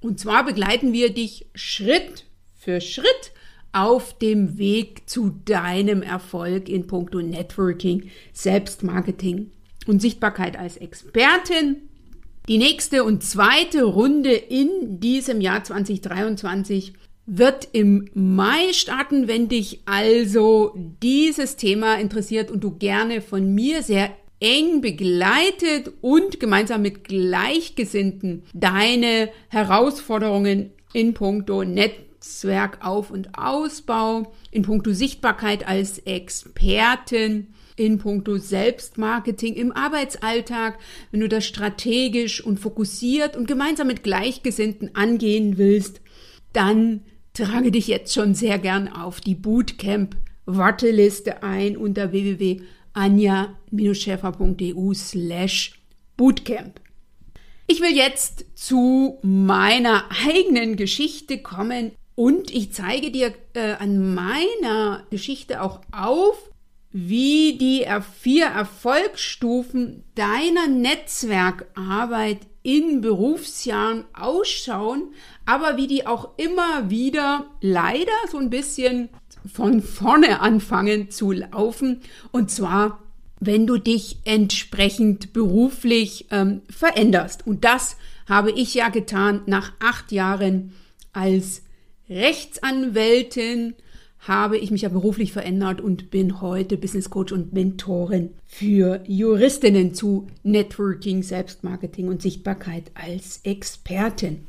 Und 0.00 0.18
zwar 0.18 0.46
begleiten 0.46 0.94
wir 0.94 1.12
dich 1.12 1.44
Schritt 1.54 2.24
für 2.54 2.80
Schritt 2.80 3.32
auf 3.72 4.16
dem 4.16 4.56
Weg 4.56 5.10
zu 5.10 5.28
deinem 5.44 6.00
Erfolg 6.00 6.70
in 6.70 6.86
puncto 6.86 7.20
Networking, 7.20 8.10
Selbstmarketing 8.32 9.50
und 9.86 10.00
Sichtbarkeit 10.00 10.58
als 10.58 10.78
Expertin 10.78 11.90
die 12.48 12.58
nächste 12.58 13.04
und 13.04 13.22
zweite 13.22 13.84
Runde 13.84 14.32
in 14.32 15.00
diesem 15.00 15.40
Jahr 15.40 15.64
2023 15.64 16.92
wird 17.26 17.68
im 17.72 18.10
Mai 18.12 18.72
starten, 18.74 19.28
wenn 19.28 19.48
dich 19.48 19.80
also 19.86 20.74
dieses 21.02 21.56
Thema 21.56 21.94
interessiert 21.94 22.50
und 22.50 22.62
du 22.62 22.72
gerne 22.72 23.22
von 23.22 23.54
mir 23.54 23.82
sehr 23.82 24.10
eng 24.40 24.82
begleitet 24.82 25.90
und 26.02 26.38
gemeinsam 26.38 26.82
mit 26.82 27.04
Gleichgesinnten 27.04 28.42
deine 28.52 29.30
Herausforderungen 29.48 30.72
in 30.92 31.14
puncto 31.14 31.64
Netzwerkauf- 31.64 33.10
und 33.10 33.38
Ausbau, 33.38 34.34
in 34.50 34.62
puncto 34.62 34.92
Sichtbarkeit 34.92 35.66
als 35.66 35.98
Expertin 36.00 37.54
in 37.76 37.98
puncto 37.98 38.38
Selbstmarketing 38.38 39.52
im 39.54 39.72
Arbeitsalltag, 39.72 40.78
wenn 41.10 41.20
du 41.20 41.28
das 41.28 41.44
strategisch 41.44 42.42
und 42.44 42.58
fokussiert 42.58 43.36
und 43.36 43.46
gemeinsam 43.46 43.88
mit 43.88 44.02
Gleichgesinnten 44.02 44.94
angehen 44.94 45.58
willst, 45.58 46.00
dann 46.52 47.02
trage 47.32 47.70
dich 47.70 47.86
jetzt 47.88 48.14
schon 48.14 48.34
sehr 48.34 48.58
gern 48.58 48.88
auf 48.88 49.20
die 49.20 49.34
Bootcamp 49.34 50.16
Warteliste 50.46 51.42
ein 51.42 51.76
unter 51.76 52.12
www.anja-schäfer.eu 52.12 54.94
slash 54.94 55.82
Bootcamp. 56.16 56.80
Ich 57.66 57.80
will 57.80 57.96
jetzt 57.96 58.44
zu 58.54 59.18
meiner 59.22 60.04
eigenen 60.26 60.76
Geschichte 60.76 61.38
kommen 61.38 61.90
und 62.14 62.52
ich 62.52 62.72
zeige 62.72 63.10
dir 63.10 63.32
äh, 63.54 63.72
an 63.72 64.14
meiner 64.14 65.02
Geschichte 65.10 65.62
auch 65.62 65.80
auf, 65.90 66.50
wie 66.96 67.58
die 67.58 67.84
vier 68.20 68.46
Erfolgsstufen 68.46 70.04
deiner 70.14 70.68
Netzwerkarbeit 70.68 72.38
in 72.62 73.00
Berufsjahren 73.00 74.04
ausschauen, 74.14 75.12
aber 75.44 75.76
wie 75.76 75.88
die 75.88 76.06
auch 76.06 76.38
immer 76.38 76.90
wieder 76.90 77.46
leider 77.60 78.12
so 78.30 78.38
ein 78.38 78.48
bisschen 78.48 79.08
von 79.52 79.82
vorne 79.82 80.38
anfangen 80.38 81.10
zu 81.10 81.32
laufen. 81.32 82.00
Und 82.30 82.52
zwar, 82.52 83.02
wenn 83.40 83.66
du 83.66 83.76
dich 83.76 84.18
entsprechend 84.24 85.32
beruflich 85.32 86.28
ähm, 86.30 86.62
veränderst. 86.70 87.44
Und 87.44 87.64
das 87.64 87.96
habe 88.28 88.52
ich 88.52 88.72
ja 88.72 88.88
getan 88.88 89.42
nach 89.46 89.72
acht 89.80 90.12
Jahren 90.12 90.72
als 91.12 91.62
Rechtsanwältin 92.08 93.74
habe 94.26 94.56
ich 94.56 94.70
mich 94.70 94.82
ja 94.82 94.88
beruflich 94.88 95.32
verändert 95.32 95.80
und 95.80 96.10
bin 96.10 96.40
heute 96.40 96.76
Business 96.78 97.10
Coach 97.10 97.32
und 97.32 97.52
Mentorin 97.52 98.30
für 98.46 99.02
Juristinnen 99.06 99.94
zu 99.94 100.26
Networking, 100.42 101.22
Selbstmarketing 101.22 102.08
und 102.08 102.22
Sichtbarkeit 102.22 102.90
als 102.94 103.40
Expertin. 103.44 104.46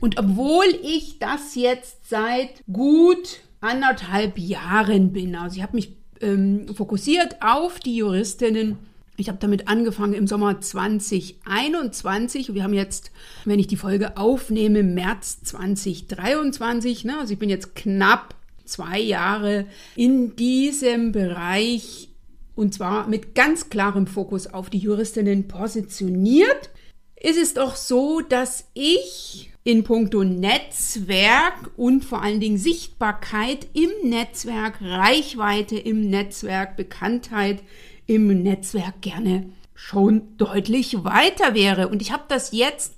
Und 0.00 0.18
obwohl 0.18 0.66
ich 0.82 1.18
das 1.20 1.54
jetzt 1.54 2.08
seit 2.10 2.64
gut 2.70 3.40
anderthalb 3.60 4.38
Jahren 4.38 5.12
bin, 5.12 5.36
also 5.36 5.56
ich 5.56 5.62
habe 5.62 5.76
mich 5.76 5.96
ähm, 6.20 6.66
fokussiert 6.74 7.36
auf 7.42 7.78
die 7.78 7.96
Juristinnen, 7.96 8.76
ich 9.16 9.28
habe 9.28 9.38
damit 9.38 9.68
angefangen 9.68 10.14
im 10.14 10.26
Sommer 10.26 10.60
2021. 10.60 12.52
Wir 12.52 12.64
haben 12.64 12.74
jetzt, 12.74 13.12
wenn 13.44 13.60
ich 13.60 13.68
die 13.68 13.76
Folge 13.76 14.16
aufnehme, 14.16 14.82
März 14.82 15.40
2023. 15.44 17.04
Ne? 17.04 17.18
Also 17.20 17.32
ich 17.32 17.38
bin 17.38 17.48
jetzt 17.48 17.76
knapp 17.76 18.34
zwei 18.64 18.98
Jahre 18.98 19.66
in 19.96 20.36
diesem 20.36 21.12
Bereich 21.12 22.08
und 22.54 22.72
zwar 22.72 23.08
mit 23.08 23.34
ganz 23.34 23.68
klarem 23.68 24.06
Fokus 24.06 24.46
auf 24.46 24.70
die 24.70 24.78
Juristinnen 24.78 25.48
positioniert, 25.48 26.70
ist 27.20 27.38
es 27.38 27.54
doch 27.54 27.74
so, 27.74 28.20
dass 28.20 28.68
ich 28.74 29.50
in 29.64 29.82
puncto 29.82 30.24
Netzwerk 30.24 31.70
und 31.76 32.04
vor 32.04 32.22
allen 32.22 32.38
Dingen 32.38 32.58
Sichtbarkeit 32.58 33.66
im 33.72 34.08
Netzwerk, 34.08 34.80
Reichweite 34.82 35.76
im 35.78 36.10
Netzwerk, 36.10 36.76
Bekanntheit 36.76 37.62
im 38.06 38.42
Netzwerk 38.42 39.00
gerne 39.00 39.50
schon 39.74 40.36
deutlich 40.36 41.02
weiter 41.02 41.54
wäre. 41.54 41.88
Und 41.88 42.02
ich 42.02 42.12
habe 42.12 42.24
das 42.28 42.52
jetzt 42.52 42.94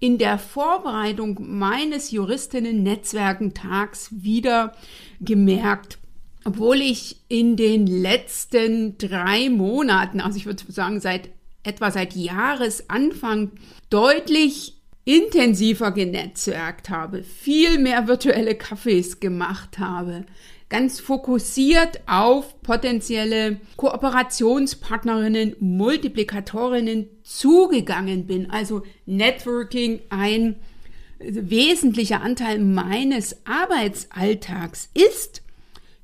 in 0.00 0.18
der 0.18 0.38
Vorbereitung 0.38 1.38
meines 1.40 2.10
Juristinnen-Netzwerkentags 2.10 4.08
wieder 4.10 4.72
gemerkt. 5.20 5.98
obwohl 6.44 6.80
ich 6.80 7.18
in 7.28 7.56
den 7.56 7.86
letzten 7.86 8.96
drei 8.96 9.50
Monaten, 9.50 10.22
also 10.22 10.38
ich 10.38 10.46
würde 10.46 10.62
sagen 10.72 10.98
seit 10.98 11.28
etwa 11.62 11.90
seit 11.90 12.14
Jahresanfang, 12.14 13.50
deutlich 13.90 14.80
intensiver 15.04 15.90
genetzwerkt 15.92 16.88
habe, 16.88 17.22
viel 17.22 17.78
mehr 17.78 18.08
virtuelle 18.08 18.52
Cafés 18.52 19.20
gemacht 19.20 19.78
habe, 19.78 20.24
ganz 20.70 21.00
fokussiert 21.00 22.00
auf 22.06 22.62
potenzielle 22.62 23.60
Kooperationspartnerinnen, 23.76 25.56
Multiplikatorinnen 25.58 27.08
zugegangen 27.22 28.26
bin. 28.26 28.50
Also 28.50 28.82
Networking 29.04 30.00
ein 30.08 30.56
wesentlicher 31.18 32.22
Anteil 32.22 32.58
meines 32.60 33.44
Arbeitsalltags 33.44 34.88
ist, 34.94 35.42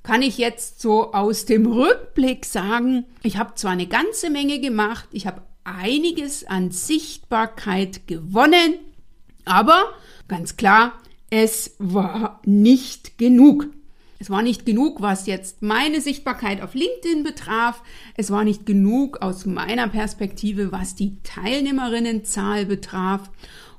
kann 0.03 0.23
ich 0.23 0.37
jetzt 0.39 0.81
so 0.81 1.13
aus 1.13 1.47
dem 1.47 1.67
Rückblick 1.67 2.45
sagen, 2.45 3.07
ich 3.23 3.39
habe 3.39 3.55
zwar 3.55 3.73
eine 3.73 3.87
ganze 3.87 4.31
Menge 4.31 4.61
gemacht, 4.61 5.09
ich 5.11 5.27
habe 5.27 5.43
einiges 5.65 6.45
an 6.47 6.71
Sichtbarkeit 6.71 8.07
gewonnen, 8.07 8.75
aber 9.45 9.95
ganz 10.29 10.57
klar, 10.57 10.93
es 11.31 11.75
war 11.79 12.41
nicht 12.45 13.19
genug. 13.19 13.69
Es 14.19 14.31
war 14.31 14.43
nicht 14.43 14.65
genug, 14.65 15.03
was 15.03 15.27
jetzt 15.27 15.63
meine 15.63 16.01
Sichtbarkeit 16.01 16.63
auf 16.63 16.75
LinkedIn 16.75 17.23
betraf. 17.23 17.83
Es 18.17 18.31
war 18.31 18.45
nicht 18.45 18.67
genug 18.67 19.23
aus 19.23 19.47
meiner 19.47 19.89
Perspektive, 19.89 20.73
was 20.73 20.95
die 20.95 21.19
Teilnehmerinnenzahl 21.23 22.67
betraf. 22.67 23.31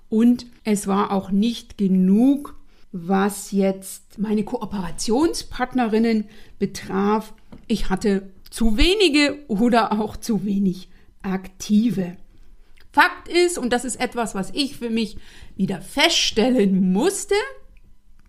Und 0.10 0.46
es 0.64 0.88
war 0.88 1.12
auch 1.12 1.32
nicht 1.32 1.78
genug, 1.78 2.56
was 2.92 3.52
jetzt 3.52 4.20
meine 4.20 4.44
Kooperationspartnerinnen 4.44 6.26
betraf. 6.60 7.34
Ich 7.68 7.90
hatte 7.90 8.30
zu 8.50 8.78
wenige 8.78 9.40
oder 9.48 10.00
auch 10.00 10.18
zu 10.18 10.46
wenig 10.46 10.90
aktive. 11.22 12.16
Fakt 12.92 13.28
ist, 13.28 13.58
und 13.58 13.72
das 13.74 13.86
ist 13.86 14.00
etwas, 14.00 14.34
was 14.34 14.52
ich 14.54 14.78
für 14.78 14.90
mich 14.90 15.18
wieder 15.56 15.82
feststellen 15.82 16.92
musste, 16.92 17.36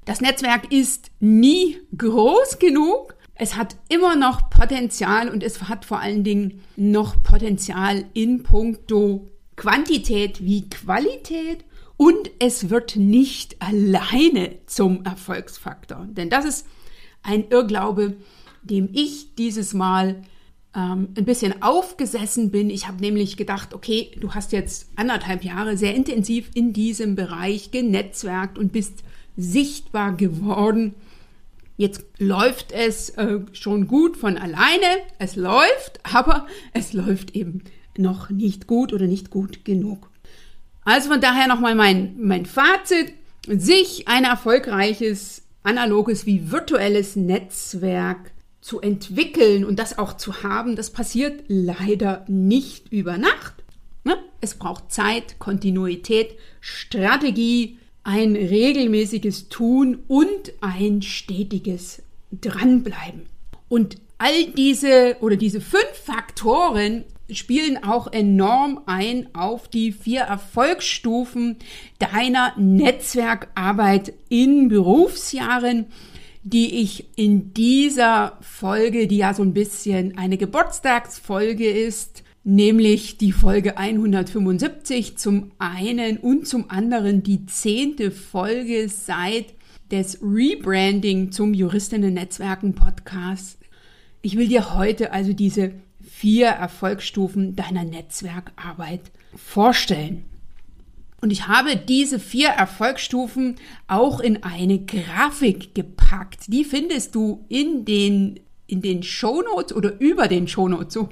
das 0.09 0.23
Netzwerk 0.23 0.73
ist 0.73 1.11
nie 1.21 1.77
groß 1.99 2.59
genug. 2.59 3.15
Es 3.35 3.57
hat 3.57 3.77
immer 3.91 4.17
noch 4.17 4.49
Potenzial 4.49 5.29
und 5.29 5.43
es 5.43 5.69
hat 5.69 5.85
vor 5.85 6.01
allen 6.01 6.25
Dingen 6.25 6.63
noch 6.77 7.23
Potenzial 7.23 8.07
in 8.15 8.43
puncto 8.43 9.29
Quantität 9.57 10.43
wie 10.43 10.71
Qualität 10.71 11.67
und 11.99 12.31
es 12.39 12.71
wird 12.71 12.97
nicht 12.97 13.61
alleine 13.61 14.57
zum 14.65 15.05
Erfolgsfaktor. 15.05 16.07
Denn 16.11 16.31
das 16.31 16.47
ist 16.47 16.67
ein 17.23 17.47
Irrglaube, 17.51 18.17
dem 18.63 18.89
ich 18.95 19.35
dieses 19.35 19.75
Mal 19.75 20.23
ähm, 20.75 21.09
ein 21.19 21.27
bisschen 21.27 21.61
aufgesessen 21.61 22.51
bin. 22.51 22.71
Ich 22.71 22.89
habe 22.89 23.03
nämlich 23.03 23.37
gedacht, 23.37 23.75
okay, 23.75 24.13
du 24.19 24.33
hast 24.33 24.53
jetzt 24.53 24.89
anderthalb 24.97 25.45
Jahre 25.45 25.77
sehr 25.77 25.95
intensiv 25.95 26.51
in 26.55 26.73
diesem 26.73 27.15
Bereich 27.15 27.73
genetzwerkt 27.73 28.57
und 28.57 28.73
bist 28.73 29.03
sichtbar 29.39 30.15
geworden. 30.17 30.95
Jetzt 31.77 32.05
läuft 32.19 32.73
es 32.73 33.11
äh, 33.11 33.39
schon 33.53 33.87
gut 33.87 34.17
von 34.17 34.37
alleine. 34.37 34.87
Es 35.19 35.37
läuft, 35.37 36.01
aber 36.03 36.47
es 36.75 36.93
läuft 36.93 37.35
eben 37.37 37.63
noch 37.97 38.31
nicht 38.31 38.67
gut 38.67 38.93
oder 38.93 39.07
nicht 39.07 39.31
gut 39.31 39.65
genug. 39.65 40.11
Also 40.85 41.11
von 41.11 41.21
daher 41.21 41.47
nochmal 41.47 41.75
mein, 41.75 42.17
mein 42.19 42.45
Fazit. 42.45 43.15
Sich 43.47 44.09
ein 44.09 44.25
erfolgreiches, 44.25 45.43
analoges 45.63 46.27
wie 46.27 46.51
virtuelles 46.51 47.17
Netzwerk 47.17 48.33
zu 48.61 48.81
entwickeln 48.81 49.65
und 49.65 49.79
das 49.79 49.97
auch 49.99 50.17
zu 50.17 50.43
haben, 50.43 50.77
das 50.77 50.91
passiert 50.91 51.45
leider 51.49 52.27
nicht 52.29 52.93
über 52.93 53.17
Nacht. 53.17 53.55
Ne? 54.05 54.19
Es 54.43 54.57
braucht 54.57 54.93
Zeit, 54.93 55.39
Kontinuität, 55.39 56.37
Strategie, 56.61 57.79
ein 58.09 58.37
regelmäßiges 58.37 59.51
Tun 59.51 59.99
und 60.09 60.55
ein 60.63 61.03
stetiges 61.03 62.03
Dranbleiben. 62.33 63.27
Und 63.69 63.99
all 64.17 64.47
diese 64.57 65.17
oder 65.21 65.37
diese 65.37 65.61
fünf 65.61 65.93
Faktoren 66.05 67.05
spielen 67.31 67.85
auch 67.85 68.11
enorm 68.11 68.81
ein 68.87 69.29
auf 69.35 69.69
die 69.69 69.93
vier 69.93 70.23
Erfolgsstufen 70.23 71.57
deiner 71.99 72.55
Netzwerkarbeit 72.57 74.15
in 74.31 74.69
Berufsjahren, 74.69 75.85
die 76.45 76.81
ich 76.81 77.05
in 77.17 77.53
dieser 77.53 78.39
Folge, 78.41 79.07
die 79.07 79.19
ja 79.19 79.35
so 79.35 79.43
ein 79.43 79.53
bisschen 79.53 80.17
eine 80.17 80.39
Geburtstagsfolge 80.39 81.69
ist, 81.69 82.23
nämlich 82.45 83.19
die 83.19 83.33
Folge 83.33 83.77
175 83.77 85.17
zum 85.19 85.53
einen 85.59 86.19
und 86.19 86.47
zum 86.47 86.71
anderen 86.71 87.23
die 87.23 87.47
zehnte 87.47 88.11
Folge 88.11 88.89
seit 88.89 89.55
des 89.91 90.19
Rebranding 90.23 91.33
zum 91.33 91.55
Juristinnen-Netzwerken 91.55 92.75
Podcast. 92.75 93.59
Ich 94.23 94.37
will 94.37 94.49
dir 94.49 94.75
heute 94.75 95.13
also 95.13 95.33
diese 95.33 95.73
vier 96.01 96.49
Erfolgsstufen 96.49 97.57
deiner 97.57 97.85
Netzwerkarbeit 97.85 99.03
vorstellen. 99.37 100.25
Und 101.21 101.31
ich 101.31 101.49
habe 101.49 101.77
diese 101.77 102.21
vier 102.21 102.49
Erfolgsstufen 102.49 103.57
auch 103.89 104.21
in 104.21 104.43
eine 104.43 104.79
Grafik 104.85 105.75
gepackt. 105.75 106.45
Die 106.49 106.65
findest 106.65 107.15
du 107.15 107.45
in 107.49 107.85
den 107.85 108.41
in 108.69 108.83
den 108.83 109.03
Shownotes 109.03 109.75
oder 109.75 109.99
über 109.99 110.29
den 110.29 110.47
Shownotes, 110.47 110.95
so, 110.95 111.09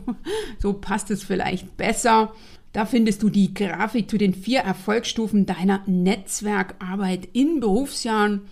so 0.60 0.74
passt 0.74 1.10
es 1.10 1.24
vielleicht 1.24 1.76
besser. 1.76 2.32
Da 2.72 2.84
findest 2.84 3.22
du 3.22 3.30
die 3.30 3.54
Grafik 3.54 4.10
zu 4.10 4.18
den 4.18 4.34
vier 4.34 4.60
Erfolgsstufen 4.60 5.46
deiner 5.46 5.82
Netzwerkarbeit 5.86 7.26
in 7.32 7.58
Berufsjahren. 7.58 8.42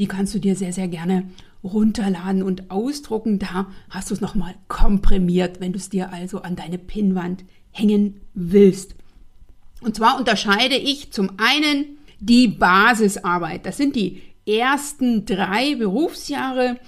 Die 0.00 0.08
kannst 0.08 0.34
du 0.34 0.40
dir 0.40 0.56
sehr, 0.56 0.72
sehr 0.72 0.88
gerne 0.88 1.30
runterladen 1.62 2.42
und 2.42 2.70
ausdrucken. 2.72 3.38
Da 3.38 3.68
hast 3.88 4.10
du 4.10 4.14
es 4.14 4.20
nochmal 4.20 4.54
komprimiert, 4.66 5.60
wenn 5.60 5.72
du 5.72 5.78
es 5.78 5.88
dir 5.88 6.12
also 6.12 6.42
an 6.42 6.56
deine 6.56 6.78
Pinnwand 6.78 7.44
hängen 7.70 8.20
willst. 8.34 8.96
Und 9.80 9.94
zwar 9.94 10.18
unterscheide 10.18 10.76
ich 10.76 11.12
zum 11.12 11.30
einen 11.36 11.98
die 12.18 12.48
Basisarbeit. 12.48 13.64
Das 13.64 13.76
sind 13.76 13.94
die 13.94 14.22
ersten 14.44 15.24
drei 15.24 15.76
Berufsjahre 15.76 16.78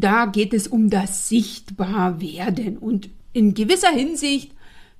da 0.00 0.26
geht 0.26 0.54
es 0.54 0.68
um 0.68 0.90
das 0.90 1.28
Sichtbarwerden. 1.28 2.78
Und 2.78 3.10
in 3.32 3.54
gewisser 3.54 3.90
Hinsicht 3.90 4.52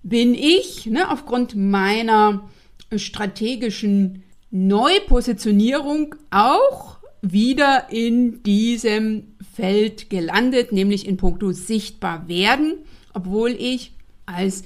bin 0.02 0.34
ich 0.34 0.86
ne, 0.86 1.10
aufgrund 1.10 1.54
meiner 1.54 2.48
strategischen 2.94 4.22
Neupositionierung 4.50 6.14
auch 6.30 6.98
wieder 7.20 7.90
in 7.90 8.42
diesem 8.42 9.34
Feld 9.54 10.10
gelandet, 10.10 10.72
nämlich 10.72 11.06
in 11.06 11.16
puncto 11.16 11.52
sichtbar 11.52 12.28
werden, 12.28 12.74
obwohl 13.12 13.50
ich 13.50 13.92
als 14.26 14.62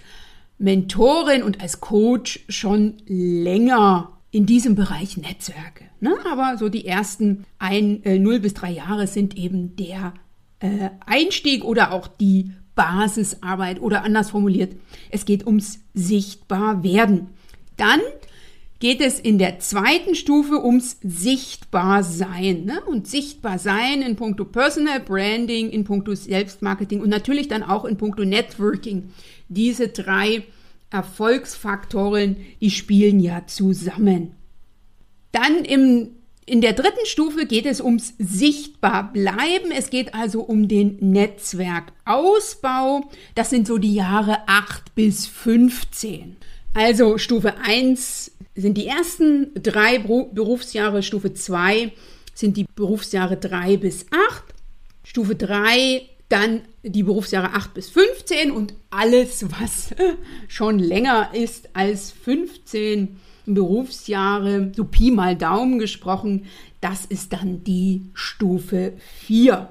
Mentorin 0.59 1.43
und 1.43 1.61
als 1.61 1.81
Coach 1.81 2.45
schon 2.49 2.95
länger 3.07 4.13
in 4.31 4.47
diesem 4.47 4.75
Bereich 4.75 5.17
Netzwerke. 5.17 5.85
Ne? 6.01 6.15
Aber 6.31 6.57
so 6.59 6.69
die 6.69 6.87
ersten 6.87 7.45
ein, 7.59 8.03
äh, 8.05 8.19
0 8.19 8.41
bis 8.41 8.55
3 8.55 8.71
Jahre 8.73 9.07
sind 9.07 9.37
eben 9.37 9.77
der 9.77 10.15
äh, 10.63 10.91
Einstieg 11.05 11.65
oder 11.65 11.93
auch 11.93 12.09
die 12.09 12.53
Basisarbeit 12.75 13.81
oder 13.83 14.05
anders 14.05 14.31
formuliert, 14.31 14.77
es 15.11 15.25
geht 15.25 15.47
ums 15.47 15.81
Sichtbarwerden. 15.93 17.29
Dann 17.77 18.01
geht 18.79 19.01
es 19.01 19.21
in 19.21 19.39
der 19.39 19.59
zweiten 19.59 20.15
Stufe 20.15 20.65
ums 20.65 20.99
Sichtbarsein. 21.03 22.65
Ne? 22.65 22.81
Und 22.87 23.07
Sichtbarsein 23.07 24.03
in 24.03 24.17
puncto 24.17 24.45
Personal 24.45 25.01
Branding, 25.01 25.71
in 25.71 25.85
puncto 25.85 26.15
Selbstmarketing 26.15 27.01
und 27.01 27.09
natürlich 27.09 27.49
dann 27.49 27.63
auch 27.63 27.85
in 27.85 27.97
puncto 27.97 28.25
Networking. 28.25 29.11
Diese 29.49 29.89
drei 29.89 30.45
Erfolgsfaktoren, 30.91 32.37
die 32.61 32.71
spielen 32.71 33.21
ja 33.21 33.47
zusammen. 33.47 34.33
Dann 35.31 35.65
im 35.65 36.09
in 36.45 36.61
der 36.61 36.73
dritten 36.73 37.07
Stufe 37.07 37.47
geht 37.47 37.67
es 37.67 37.81
ums 37.81 38.15
Sichtbarbleiben. 38.19 39.71
Es 39.71 39.91
geht 39.91 40.15
also 40.15 40.43
um 40.43 40.67
den 40.67 40.97
Netzwerkausbau. 41.01 43.09
Das 43.35 43.51
sind 43.51 43.67
so 43.67 43.79
die 43.79 43.95
Jahre 43.95 44.39
8 44.47 44.95
bis 44.95 45.27
15. 45.27 46.37
Also 46.75 47.19
Stufe 47.19 47.59
1 47.59 48.33
sind 48.55 48.77
die 48.77 48.87
ersten 48.87 49.53
drei 49.55 49.99
Berufsjahre, 49.99 51.03
Stufe 51.03 51.33
2 51.33 51.93
sind 52.35 52.57
die 52.57 52.67
Berufsjahre 52.75 53.37
3 53.37 53.77
bis 53.77 54.07
8, 54.31 54.43
Stufe 55.05 55.37
3 55.37 56.09
dann 56.33 56.63
die 56.83 57.03
Berufsjahre 57.03 57.55
8 57.55 57.75
bis 57.75 57.91
15 57.91 58.51
und 58.51 58.75
alles, 58.91 59.45
was 59.61 59.95
schon 60.49 60.79
länger 60.79 61.31
ist 61.35 61.69
als 61.75 62.11
15 62.11 63.21
Berufsjahre, 63.47 64.73
so 64.75 64.85
Pi 64.85 65.11
mal 65.11 65.37
Daumen 65.37 65.79
gesprochen, 65.79 66.47
das 66.81 67.05
ist 67.05 67.33
dann 67.33 67.65
die 67.65 68.03
Stufe 68.15 68.95
4. 69.27 69.69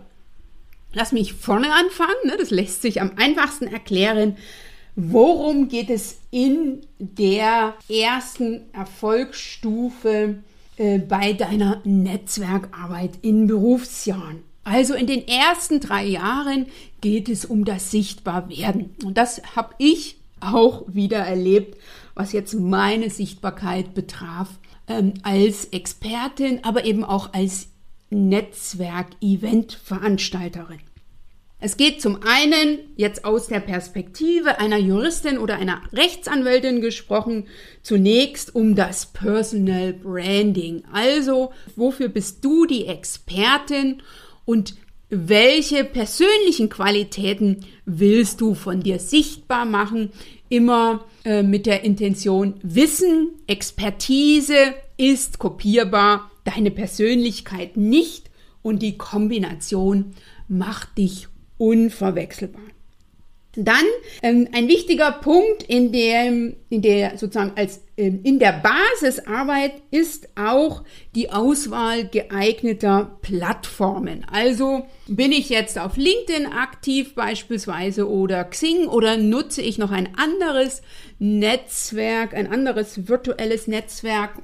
Lass 0.94 1.12
mich 1.12 1.34
vorne 1.34 1.74
anfangen, 1.74 2.12
ne? 2.26 2.36
das 2.38 2.52
lässt 2.52 2.82
sich 2.82 3.02
am 3.02 3.14
einfachsten 3.16 3.68
erklären. 3.68 4.38
Worum 4.96 5.70
geht 5.70 5.90
es 5.90 6.20
in 6.32 6.82
der 7.00 7.76
ersten 7.90 8.62
Erfolgsstufe 8.74 10.36
äh, 10.78 11.00
bei 11.00 11.34
deiner 11.34 11.82
Netzwerkarbeit 11.86 13.12
in 13.22 13.48
Berufsjahren? 13.48 14.51
Also 14.64 14.94
in 14.94 15.08
den 15.08 15.28
ersten 15.28 15.80
drei 15.80 16.06
Jahren 16.06 16.68
geht 17.02 17.28
es 17.30 17.46
um 17.46 17.66
das 17.66 17.90
Sichtbarwerden. 17.92 18.96
Und 19.04 19.18
das 19.18 19.42
habe 19.56 19.74
ich 19.80 20.18
auch 20.40 20.84
wieder 20.88 21.18
erlebt, 21.20 21.78
was 22.14 22.32
jetzt 22.34 22.54
meine 22.54 23.10
Sichtbarkeit 23.10 23.94
betraf, 23.94 24.50
ähm, 24.88 25.14
als 25.24 25.66
Expertin, 25.66 26.64
aber 26.64 26.86
eben 26.86 27.04
auch 27.04 27.34
als 27.34 27.68
Netzwerk-Event-Veranstalterin. 28.10 30.80
Es 31.64 31.78
geht 31.78 32.02
zum 32.02 32.24
einen 32.24 32.80
jetzt 32.96 33.24
aus 33.24 33.46
der 33.46 33.60
Perspektive 33.60 34.60
einer 34.60 34.78
Juristin 34.78 35.38
oder 35.38 35.58
einer 35.58 35.80
Rechtsanwältin 35.94 36.82
gesprochen, 36.82 37.46
zunächst 37.84 38.56
um 38.56 38.76
das 38.76 39.06
Personal 39.06 39.94
Branding. 39.94 40.84
Also, 40.92 41.52
wofür 41.76 42.10
bist 42.10 42.44
du 42.44 42.66
die 42.66 42.88
Expertin 42.88 44.02
und 44.46 44.76
welche 45.10 45.84
persönlichen 45.84 46.70
Qualitäten 46.70 47.66
willst 47.86 48.40
du 48.40 48.54
von 48.54 48.82
dir 48.82 48.98
sichtbar 48.98 49.66
machen? 49.66 50.12
Immer 50.48 51.04
äh, 51.26 51.44
mit 51.44 51.66
der 51.66 51.84
Intention, 51.84 52.54
Wissen, 52.64 53.30
Expertise 53.46 54.74
ist 54.96 55.38
kopierbar, 55.38 56.32
deine 56.46 56.72
Persönlichkeit 56.72 57.76
nicht 57.76 58.32
und 58.62 58.82
die 58.82 58.98
Kombination 58.98 60.14
macht 60.48 60.98
dich 60.98 61.28
unverwechselbar. 61.58 62.62
Dann 63.56 63.84
ähm, 64.22 64.48
ein 64.54 64.70
wichtiger 64.70 65.12
Punkt 65.12 65.64
in 65.64 65.92
der, 65.92 66.28
in 66.28 66.82
der 66.82 67.18
sozusagen 67.18 67.52
als 67.56 67.82
ähm, 67.98 68.22
in 68.24 68.40
der 68.40 68.54
Basisarbeit 68.54 69.74
ist 69.92 70.30
auch 70.36 70.84
die 71.16 71.32
Auswahl 71.32 72.06
geeigneter 72.06 73.18
Plattformen. 73.22 74.26
Also 74.32 74.88
bin 75.08 75.34
ich 75.34 75.50
jetzt 75.50 75.78
auf 75.78 75.98
LinkedIn 75.98 76.46
aktiv 76.46 77.14
beispielsweise 77.14 78.10
oder 78.10 78.46
Xing 78.46 78.88
oder 78.88 79.18
nutze 79.18 79.62
ich 79.62 79.78
noch 79.78 79.92
ein 79.92 80.16
anderes 80.16 80.82
Netzwerk, 81.20 82.34
ein 82.34 82.52
anderes 82.52 83.10
virtuelles 83.10 83.68
Netzwerk, 83.68 84.42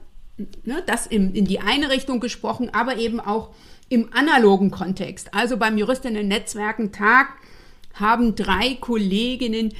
ne, 0.66 0.84
das 0.86 1.08
in, 1.08 1.34
in 1.34 1.46
die 1.46 1.60
eine 1.60 1.90
Richtung 1.90 2.20
gesprochen, 2.20 2.70
aber 2.74 2.98
eben 2.98 3.22
auch 3.22 3.52
im 3.90 4.12
analogen 4.14 4.70
Kontext. 4.70 5.34
Also 5.34 5.56
beim 5.56 5.78
Juristinnen-Netzwerken-Tag 5.78 7.28
haben 8.00 8.36
drei 8.36 8.76
Kolleginnen 8.80 9.74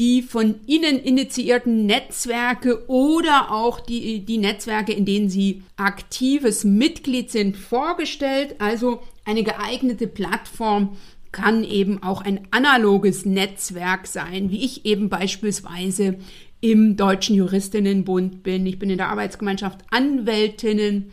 die 0.00 0.22
von 0.22 0.54
ihnen 0.66 0.98
initiierten 0.98 1.84
Netzwerke 1.84 2.88
oder 2.88 3.52
auch 3.52 3.80
die, 3.80 4.24
die 4.24 4.38
Netzwerke, 4.38 4.94
in 4.94 5.04
denen 5.04 5.28
sie 5.28 5.62
aktives 5.76 6.64
Mitglied 6.64 7.30
sind, 7.30 7.54
vorgestellt. 7.54 8.54
Also 8.60 9.02
eine 9.26 9.44
geeignete 9.44 10.06
Plattform 10.06 10.96
kann 11.32 11.64
eben 11.64 12.02
auch 12.02 12.22
ein 12.22 12.48
analoges 12.50 13.26
Netzwerk 13.26 14.06
sein, 14.06 14.50
wie 14.50 14.64
ich 14.64 14.86
eben 14.86 15.10
beispielsweise 15.10 16.16
im 16.62 16.96
Deutschen 16.96 17.36
Juristinnenbund 17.36 18.42
bin. 18.42 18.64
Ich 18.64 18.78
bin 18.78 18.88
in 18.88 18.96
der 18.96 19.10
Arbeitsgemeinschaft 19.10 19.80
Anwältinnen. 19.90 21.10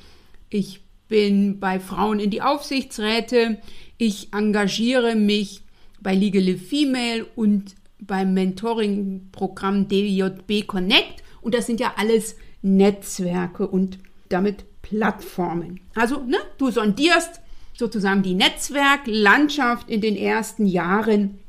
Ich 0.49 0.79
bin 1.09 1.59
bei 1.59 1.81
Frauen 1.81 2.21
in 2.21 2.29
die 2.29 2.41
Aufsichtsräte. 2.41 3.57
Ich 3.97 4.33
engagiere 4.33 5.15
mich 5.15 5.66
bei 6.01 6.13
Legally 6.15 6.57
Female 6.57 7.25
und 7.35 7.75
beim 7.99 8.33
Mentoring-Programm 8.33 9.87
DJB 9.87 10.67
Connect. 10.67 11.23
Und 11.41 11.53
das 11.53 11.65
sind 11.65 11.79
ja 11.79 11.93
alles 11.97 12.35
Netzwerke 12.61 13.67
und 13.67 13.99
damit 14.29 14.65
Plattformen. 14.81 15.79
Also, 15.95 16.21
ne, 16.23 16.37
du 16.57 16.71
sondierst 16.71 17.41
sozusagen 17.73 18.23
die 18.23 18.33
Netzwerklandschaft 18.33 19.89
in 19.89 20.01
den 20.01 20.15
ersten 20.15 20.65
Jahren 20.65 21.39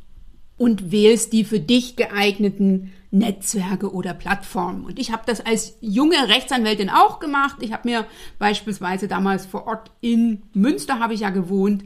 und 0.56 0.90
wählst 0.90 1.32
die 1.32 1.44
für 1.44 1.60
dich 1.60 1.96
geeigneten 1.96 2.92
Netzwerke 3.10 3.92
oder 3.92 4.12
Plattformen. 4.12 4.84
Und 4.84 4.98
ich 4.98 5.12
habe 5.12 5.22
das 5.24 5.40
als 5.40 5.78
junge 5.80 6.28
Rechtsanwältin 6.28 6.90
auch 6.90 7.20
gemacht. 7.20 7.58
Ich 7.60 7.72
habe 7.72 7.88
mir 7.88 8.06
beispielsweise 8.38 9.08
damals 9.08 9.46
vor 9.46 9.66
Ort 9.66 9.90
in 10.00 10.42
Münster 10.52 10.98
habe 10.98 11.14
ich 11.14 11.20
ja 11.20 11.30
gewohnt, 11.30 11.84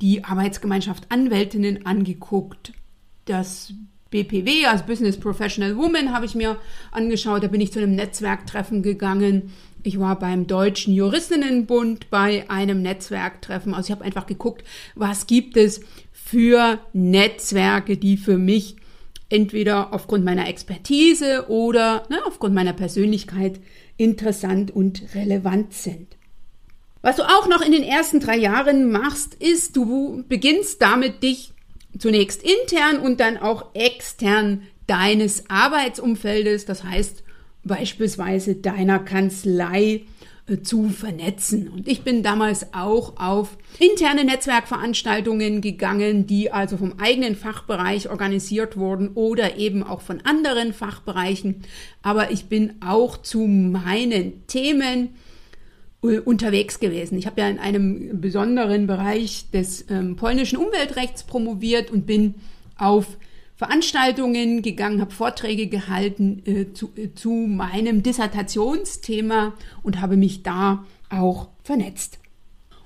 die 0.00 0.24
Arbeitsgemeinschaft 0.24 1.10
Anwältinnen 1.10 1.86
angeguckt, 1.86 2.72
das 3.24 3.72
BPW, 4.10 4.66
also 4.66 4.84
Business 4.84 5.18
Professional 5.18 5.76
Woman, 5.76 6.12
habe 6.12 6.24
ich 6.26 6.34
mir 6.34 6.56
angeschaut. 6.92 7.42
Da 7.42 7.48
bin 7.48 7.60
ich 7.60 7.72
zu 7.72 7.80
einem 7.80 7.94
Netzwerktreffen 7.94 8.82
gegangen. 8.82 9.52
Ich 9.82 9.98
war 9.98 10.18
beim 10.18 10.46
Deutschen 10.46 10.94
Juristinnenbund 10.94 12.10
bei 12.10 12.48
einem 12.48 12.80
Netzwerktreffen. 12.80 13.74
Also 13.74 13.88
ich 13.88 13.92
habe 13.92 14.04
einfach 14.04 14.26
geguckt, 14.26 14.64
was 14.94 15.26
gibt 15.26 15.56
es 15.56 15.80
für 16.12 16.78
Netzwerke, 16.92 17.96
die 17.96 18.16
für 18.16 18.38
mich 18.38 18.76
entweder 19.28 19.92
aufgrund 19.92 20.24
meiner 20.24 20.48
Expertise 20.48 21.46
oder 21.48 22.04
ne, 22.08 22.18
aufgrund 22.24 22.54
meiner 22.54 22.72
Persönlichkeit 22.72 23.60
interessant 23.96 24.70
und 24.70 25.02
relevant 25.14 25.72
sind. 25.72 26.16
Was 27.04 27.16
du 27.16 27.22
auch 27.22 27.46
noch 27.48 27.60
in 27.60 27.72
den 27.72 27.82
ersten 27.82 28.18
drei 28.18 28.38
Jahren 28.38 28.90
machst, 28.90 29.34
ist, 29.34 29.76
du 29.76 30.24
beginnst 30.26 30.80
damit, 30.80 31.22
dich 31.22 31.52
zunächst 31.98 32.42
intern 32.42 32.98
und 32.98 33.20
dann 33.20 33.36
auch 33.36 33.74
extern 33.74 34.62
deines 34.86 35.50
Arbeitsumfeldes, 35.50 36.64
das 36.64 36.82
heißt 36.82 37.22
beispielsweise 37.62 38.54
deiner 38.54 39.00
Kanzlei, 39.00 40.06
äh, 40.46 40.62
zu 40.62 40.88
vernetzen. 40.88 41.68
Und 41.68 41.88
ich 41.88 42.04
bin 42.04 42.22
damals 42.22 42.72
auch 42.72 43.18
auf 43.18 43.58
interne 43.78 44.24
Netzwerkveranstaltungen 44.24 45.60
gegangen, 45.60 46.26
die 46.26 46.52
also 46.52 46.78
vom 46.78 46.98
eigenen 46.98 47.36
Fachbereich 47.36 48.08
organisiert 48.08 48.78
wurden 48.78 49.10
oder 49.14 49.58
eben 49.58 49.82
auch 49.82 50.00
von 50.00 50.22
anderen 50.22 50.72
Fachbereichen. 50.72 51.64
Aber 52.00 52.30
ich 52.30 52.46
bin 52.46 52.76
auch 52.80 53.18
zu 53.18 53.40
meinen 53.40 54.46
Themen 54.46 55.10
unterwegs 56.04 56.80
gewesen. 56.80 57.16
Ich 57.18 57.26
habe 57.26 57.40
ja 57.40 57.48
in 57.48 57.58
einem 57.58 58.20
besonderen 58.20 58.86
Bereich 58.86 59.50
des 59.52 59.86
ähm, 59.90 60.16
polnischen 60.16 60.58
Umweltrechts 60.58 61.22
promoviert 61.22 61.90
und 61.90 62.06
bin 62.06 62.34
auf 62.76 63.06
Veranstaltungen 63.56 64.62
gegangen, 64.62 65.00
habe 65.00 65.12
Vorträge 65.12 65.68
gehalten 65.68 66.42
äh, 66.44 66.72
zu, 66.72 66.90
äh, 66.96 67.14
zu 67.14 67.30
meinem 67.30 68.02
Dissertationsthema 68.02 69.54
und 69.82 70.00
habe 70.00 70.16
mich 70.16 70.42
da 70.42 70.84
auch 71.08 71.48
vernetzt. 71.62 72.18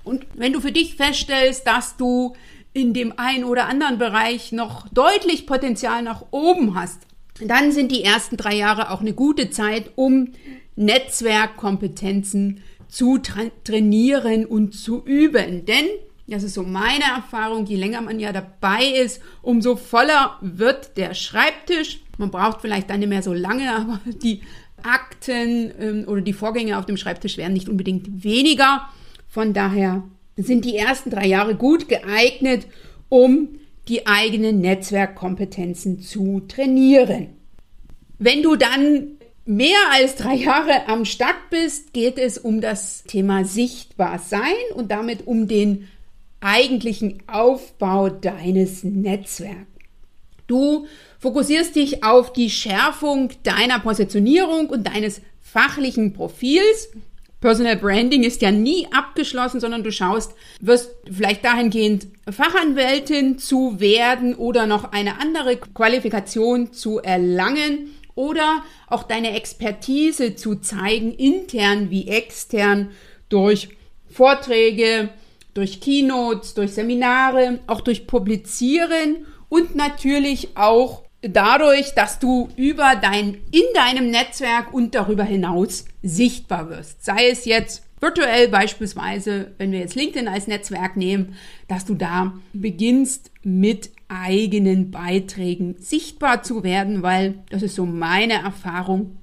Und 0.03 0.25
wenn 0.35 0.53
du 0.53 0.61
für 0.61 0.71
dich 0.71 0.95
feststellst, 0.95 1.67
dass 1.67 1.97
du 1.97 2.35
in 2.71 2.93
dem 2.93 3.17
einen 3.17 3.43
oder 3.43 3.67
anderen 3.67 3.97
Bereich 3.97 4.51
noch 4.51 4.87
deutlich 4.89 5.45
Potenzial 5.45 6.03
nach 6.03 6.25
oben 6.31 6.75
hast, 6.75 7.01
dann 7.41 7.71
sind 7.71 7.91
die 7.91 8.03
ersten 8.03 8.37
drei 8.37 8.55
Jahre 8.55 8.91
auch 8.91 9.01
eine 9.01 9.13
gute 9.13 9.49
Zeit, 9.49 9.91
um 9.95 10.29
Netzwerkkompetenzen 10.75 12.61
zu 12.89 13.19
tra 13.19 13.43
trainieren 13.63 14.45
und 14.45 14.73
zu 14.73 15.03
üben. 15.05 15.65
Denn 15.65 15.85
das 16.27 16.43
ist 16.43 16.55
so 16.55 16.63
meine 16.63 17.05
Erfahrung. 17.15 17.65
Je 17.65 17.77
länger 17.77 18.01
man 18.01 18.19
ja 18.19 18.33
dabei 18.33 18.85
ist, 18.85 19.21
umso 19.41 19.75
voller 19.75 20.37
wird 20.41 20.97
der 20.97 21.13
Schreibtisch. 21.13 22.01
Man 22.17 22.31
braucht 22.31 22.61
vielleicht 22.61 22.89
dann 22.89 22.99
nicht 22.99 23.09
mehr 23.09 23.23
so 23.23 23.33
lange, 23.33 23.71
aber 23.75 23.99
die 24.23 24.41
Akten 24.83 25.71
ähm, 25.79 26.03
oder 26.07 26.21
die 26.21 26.33
Vorgänge 26.33 26.77
auf 26.77 26.85
dem 26.85 26.97
Schreibtisch 26.97 27.37
werden 27.37 27.53
nicht 27.53 27.69
unbedingt 27.69 28.23
weniger. 28.23 28.89
Von 29.27 29.53
daher 29.53 30.03
sind 30.35 30.65
die 30.65 30.77
ersten 30.77 31.09
drei 31.09 31.27
Jahre 31.27 31.55
gut 31.55 31.87
geeignet, 31.89 32.67
um 33.09 33.49
die 33.87 34.07
eigenen 34.07 34.61
Netzwerkkompetenzen 34.61 35.99
zu 35.99 36.41
trainieren. 36.47 37.29
Wenn 38.19 38.43
du 38.43 38.55
dann 38.55 39.18
mehr 39.49 39.79
als 39.91 40.15
drei 40.15 40.35
Jahre 40.35 40.87
am 40.87 41.05
Start 41.05 41.49
bist, 41.49 41.91
geht 41.91 42.19
es 42.19 42.37
um 42.37 42.61
das 42.61 43.03
Thema 43.03 43.43
Sichtbarsein 43.45 44.53
und 44.75 44.91
damit 44.91 45.25
um 45.25 45.47
den 45.47 45.87
eigentlichen 46.39 47.23
Aufbau 47.25 48.09
deines 48.09 48.83
Netzwerks. 48.83 49.65
Du 50.45 50.85
fokussierst 51.17 51.75
dich 51.75 52.03
auf 52.03 52.31
die 52.31 52.51
Schärfung 52.51 53.29
deiner 53.41 53.79
Positionierung 53.79 54.69
und 54.69 54.85
deines 54.85 55.19
fachlichen 55.41 56.13
Profils. 56.13 56.89
Personal 57.41 57.77
Branding 57.77 58.23
ist 58.23 58.43
ja 58.43 58.51
nie 58.51 58.87
abgeschlossen, 58.91 59.59
sondern 59.59 59.83
du 59.83 59.91
schaust, 59.91 60.33
wirst 60.59 60.91
vielleicht 61.11 61.43
dahingehend 61.43 62.07
Fachanwältin 62.29 63.39
zu 63.39 63.79
werden 63.79 64.35
oder 64.35 64.67
noch 64.67 64.91
eine 64.91 65.19
andere 65.19 65.57
Qualifikation 65.57 66.71
zu 66.71 66.99
erlangen 66.99 67.95
oder 68.19 68.63
auch 68.87 69.03
deine 69.03 69.33
Expertise 69.33 70.35
zu 70.35 70.55
zeigen, 70.55 71.13
intern 71.13 71.89
wie 71.89 72.09
extern 72.09 72.91
durch 73.29 73.69
Vorträge, 74.11 75.09
durch 75.53 75.79
Keynotes, 75.79 76.53
durch 76.53 76.73
Seminare, 76.73 77.59
auch 77.65 77.79
durch 77.79 78.07
Publizieren 78.07 79.25
und 79.47 79.75
natürlich 79.75 80.57
auch 80.57 81.03
dadurch, 81.21 81.95
dass 81.95 82.19
du 82.19 82.49
über 82.57 82.95
dein, 83.01 83.35
in 83.51 83.63
deinem 83.73 84.11
Netzwerk 84.11 84.73
und 84.73 84.95
darüber 84.95 85.23
hinaus 85.23 85.85
sichtbar 86.03 86.69
wirst. 86.69 87.05
Sei 87.05 87.29
es 87.29 87.45
jetzt 87.45 87.83
virtuell 88.01 88.49
beispielsweise, 88.49 89.51
wenn 89.57 89.71
wir 89.71 89.79
jetzt 89.79 89.95
LinkedIn 89.95 90.27
als 90.27 90.47
Netzwerk 90.47 90.97
nehmen, 90.97 91.37
dass 91.69 91.85
du 91.85 91.95
da 91.95 92.33
beginnst 92.51 93.31
mit 93.43 93.91
eigenen 94.09 94.91
Beiträgen 94.91 95.75
sichtbar 95.79 96.43
zu 96.43 96.63
werden, 96.63 97.03
weil 97.03 97.35
das 97.49 97.63
ist 97.63 97.75
so 97.75 97.85
meine 97.85 98.33
Erfahrung. 98.33 99.17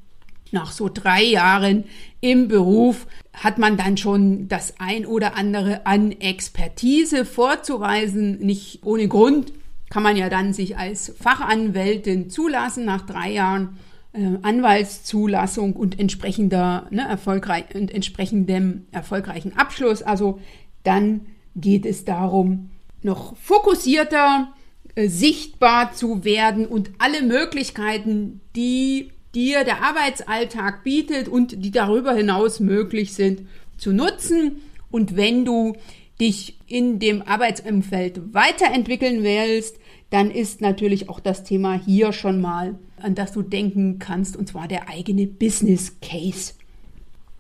Nach 0.53 0.71
so 0.71 0.89
drei 0.89 1.25
Jahren 1.25 1.85
im 2.21 2.47
Beruf 2.47 3.09
hat 3.35 3.59
man 3.59 3.77
dann 3.77 3.97
schon 3.97 4.47
das 4.49 4.75
ein 4.79 5.05
oder 5.05 5.37
andere 5.37 5.87
an 5.87 6.13
Expertise 6.13 7.25
vorzuweisen, 7.25 8.39
nicht 8.39 8.81
ohne 8.85 9.09
Grund 9.09 9.53
kann 9.91 10.03
man 10.03 10.17
ja 10.17 10.29
dann 10.29 10.53
sich 10.53 10.77
als 10.77 11.15
Fachanwältin 11.19 12.31
zulassen 12.31 12.85
nach 12.85 13.07
drei 13.07 13.33
Jahren 13.33 13.79
äh, 14.13 14.39
Anwaltszulassung 14.43 15.75
und 15.75 15.99
entsprechender 15.99 16.87
ne, 16.91 17.07
erfolgreich 17.07 17.75
und 17.75 17.93
entsprechendem 17.93 18.87
erfolgreichen 18.93 19.57
Abschluss. 19.57 20.03
Also 20.03 20.41
dann 20.83 21.27
geht 21.55 21.87
es 21.87 22.05
darum, 22.05 22.71
noch 23.03 23.37
fokussierter 23.37 24.53
äh, 24.97 25.09
sichtbar 25.09 25.93
zu 25.93 26.25
werden 26.25 26.67
und 26.67 26.91
alle 26.99 27.23
Möglichkeiten, 27.23 28.41
die 28.57 29.13
dir 29.35 29.65
der 29.65 29.83
Arbeitsalltag 29.83 30.83
bietet 30.83 31.29
und 31.29 31.63
die 31.63 31.71
darüber 31.71 32.15
hinaus 32.15 32.59
möglich 32.59 33.13
sind, 33.13 33.43
zu 33.77 33.93
nutzen. 33.93 34.63
Und 34.91 35.15
wenn 35.15 35.45
du 35.45 35.77
dich 36.19 36.59
in 36.67 36.99
dem 36.99 37.21
Arbeitsumfeld 37.21 38.35
weiterentwickeln 38.35 39.23
willst, 39.23 39.77
dann 40.09 40.31
ist 40.31 40.63
natürlich 40.63 41.11
auch 41.11 41.21
das 41.21 41.45
Thema 41.45 41.79
hier 41.79 42.15
schon 42.15 42.41
mal, 42.41 42.79
an 42.97 43.15
das 43.15 43.33
du 43.33 43.43
denken 43.43 43.99
kannst, 43.99 44.35
und 44.35 44.49
zwar 44.49 44.67
der 44.67 44.89
eigene 44.89 45.27
Business 45.27 46.01
Case. 46.01 46.55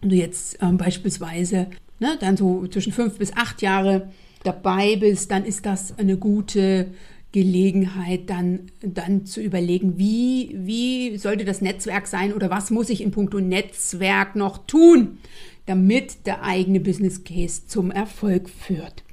Wenn 0.02 0.10
du 0.10 0.16
jetzt 0.16 0.58
ähm, 0.60 0.76
beispielsweise 0.76 1.68
ne, 2.00 2.18
dann 2.20 2.36
so 2.36 2.66
zwischen 2.66 2.92
fünf 2.92 3.16
bis 3.16 3.32
acht 3.34 3.62
Jahre 3.62 4.10
dabei 4.44 4.96
bist, 4.96 5.30
dann 5.30 5.46
ist 5.46 5.64
das 5.64 5.98
eine 5.98 6.18
gute 6.18 6.88
Gelegenheit, 7.36 8.30
dann, 8.30 8.70
dann 8.80 9.26
zu 9.26 9.42
überlegen, 9.42 9.98
wie, 9.98 10.56
wie 10.56 11.18
sollte 11.18 11.44
das 11.44 11.60
Netzwerk 11.60 12.06
sein 12.06 12.32
oder 12.32 12.48
was 12.48 12.70
muss 12.70 12.88
ich 12.88 13.02
in 13.02 13.10
puncto 13.10 13.40
Netzwerk 13.40 14.36
noch 14.36 14.66
tun, 14.66 15.18
damit 15.66 16.24
der 16.24 16.42
eigene 16.44 16.80
Business 16.80 17.24
Case 17.24 17.66
zum 17.66 17.90
Erfolg 17.90 18.48
führt. 18.48 19.04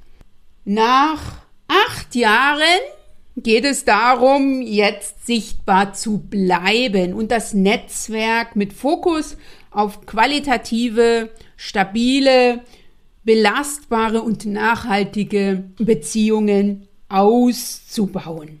Nach 0.64 1.42
acht 1.68 2.14
Jahren 2.14 2.80
geht 3.36 3.66
es 3.66 3.84
darum, 3.84 4.62
jetzt 4.62 5.26
sichtbar 5.26 5.92
zu 5.92 6.16
bleiben 6.16 7.12
und 7.12 7.30
das 7.30 7.52
Netzwerk 7.52 8.56
mit 8.56 8.72
Fokus 8.72 9.36
auf 9.70 10.06
qualitative, 10.06 11.28
stabile, 11.58 12.62
belastbare 13.22 14.22
und 14.22 14.46
nachhaltige 14.46 15.64
Beziehungen 15.76 16.88
auszubauen. 17.14 18.60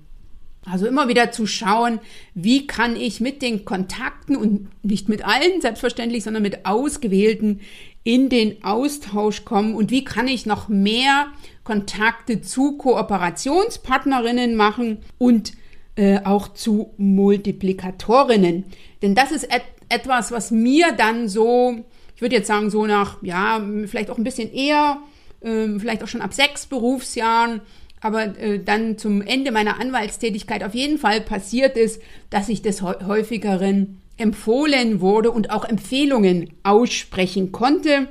Also 0.64 0.86
immer 0.86 1.08
wieder 1.08 1.30
zu 1.30 1.46
schauen, 1.46 2.00
wie 2.34 2.66
kann 2.66 2.96
ich 2.96 3.20
mit 3.20 3.42
den 3.42 3.66
Kontakten 3.66 4.36
und 4.36 4.68
nicht 4.82 5.08
mit 5.08 5.24
allen 5.24 5.60
selbstverständlich, 5.60 6.24
sondern 6.24 6.42
mit 6.42 6.64
ausgewählten 6.64 7.60
in 8.02 8.28
den 8.28 8.64
Austausch 8.64 9.44
kommen 9.44 9.74
und 9.74 9.90
wie 9.90 10.04
kann 10.04 10.28
ich 10.28 10.46
noch 10.46 10.68
mehr 10.68 11.26
Kontakte 11.64 12.40
zu 12.40 12.78
Kooperationspartnerinnen 12.78 14.54
machen 14.54 14.98
und 15.18 15.52
äh, 15.96 16.20
auch 16.24 16.52
zu 16.54 16.94
Multiplikatorinnen. 16.96 18.64
Denn 19.02 19.14
das 19.14 19.32
ist 19.32 19.44
et 19.44 19.62
etwas, 19.90 20.32
was 20.32 20.50
mir 20.50 20.92
dann 20.92 21.28
so, 21.28 21.84
ich 22.16 22.22
würde 22.22 22.36
jetzt 22.36 22.48
sagen, 22.48 22.70
so 22.70 22.86
nach, 22.86 23.22
ja, 23.22 23.62
vielleicht 23.86 24.10
auch 24.10 24.16
ein 24.16 24.24
bisschen 24.24 24.50
eher, 24.52 24.98
äh, 25.42 25.78
vielleicht 25.78 26.02
auch 26.02 26.08
schon 26.08 26.22
ab 26.22 26.32
sechs 26.32 26.64
Berufsjahren, 26.66 27.60
aber 28.04 28.38
äh, 28.38 28.62
dann 28.62 28.98
zum 28.98 29.22
Ende 29.22 29.50
meiner 29.50 29.80
Anwaltstätigkeit 29.80 30.62
auf 30.62 30.74
jeden 30.74 30.98
Fall 30.98 31.22
passiert 31.22 31.78
ist, 31.78 32.02
dass 32.28 32.50
ich 32.50 32.60
des 32.60 32.82
häufigeren 32.82 34.02
empfohlen 34.18 35.00
wurde 35.00 35.30
und 35.30 35.48
auch 35.50 35.64
Empfehlungen 35.64 36.50
aussprechen 36.64 37.50
konnte. 37.50 38.08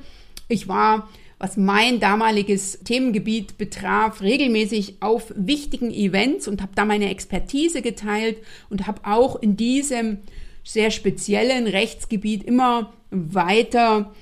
Ich 0.47 0.67
war 0.67 1.07
was 1.37 1.57
mein 1.57 1.99
damaliges 1.99 2.79
Themengebiet 2.85 3.57
betraf, 3.57 4.21
regelmäßig 4.21 5.01
auf 5.01 5.31
wichtigen 5.35 5.91
Events 5.91 6.47
und 6.47 6.61
habe 6.61 6.71
da 6.73 6.85
meine 6.85 7.09
Expertise 7.09 7.81
geteilt 7.81 8.37
und 8.69 8.87
habe 8.87 9.01
auch 9.03 9.35
in 9.41 9.57
diesem 9.57 10.19
sehr 10.63 10.89
speziellen 10.89 11.67
Rechtsgebiet 11.67 12.45
immer 12.45 12.93
weiter 13.11 14.13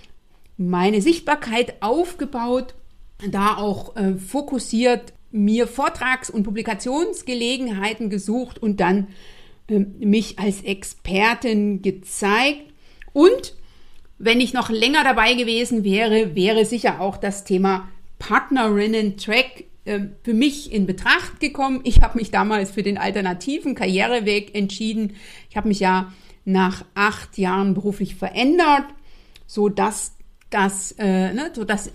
meine 0.57 0.99
Sichtbarkeit 1.01 1.75
aufgebaut, 1.81 2.73
da 3.29 3.55
auch 3.55 3.95
äh, 3.95 4.15
fokussiert 4.15 5.13
mir 5.31 5.67
Vortrags- 5.67 6.29
und 6.29 6.43
Publikationsgelegenheiten 6.43 8.09
gesucht 8.09 8.59
und 8.61 8.79
dann 8.79 9.07
äh, 9.67 9.79
mich 9.79 10.39
als 10.39 10.61
Expertin 10.63 11.81
gezeigt 11.81 12.71
und 13.13 13.55
wenn 14.23 14.39
ich 14.39 14.53
noch 14.53 14.69
länger 14.69 15.03
dabei 15.03 15.33
gewesen 15.33 15.83
wäre, 15.83 16.35
wäre 16.35 16.63
sicher 16.65 17.01
auch 17.01 17.17
das 17.17 17.43
Thema 17.43 17.89
Partnerinnen-Track 18.19 19.63
äh, 19.85 19.99
für 20.23 20.35
mich 20.35 20.71
in 20.71 20.85
Betracht 20.85 21.39
gekommen. 21.39 21.81
Ich 21.85 22.01
habe 22.01 22.19
mich 22.19 22.29
damals 22.29 22.69
für 22.69 22.83
den 22.83 22.99
alternativen 22.99 23.73
Karriereweg 23.73 24.53
entschieden. 24.53 25.15
Ich 25.49 25.57
habe 25.57 25.69
mich 25.69 25.79
ja 25.79 26.13
nach 26.45 26.85
acht 26.93 27.39
Jahren 27.39 27.73
beruflich 27.73 28.13
verändert, 28.13 28.85
so 29.47 29.69
dass 29.69 30.15
das, 30.51 30.91
äh, 30.99 31.33
ne, 31.33 31.51
so 31.55 31.63
dass 31.63 31.91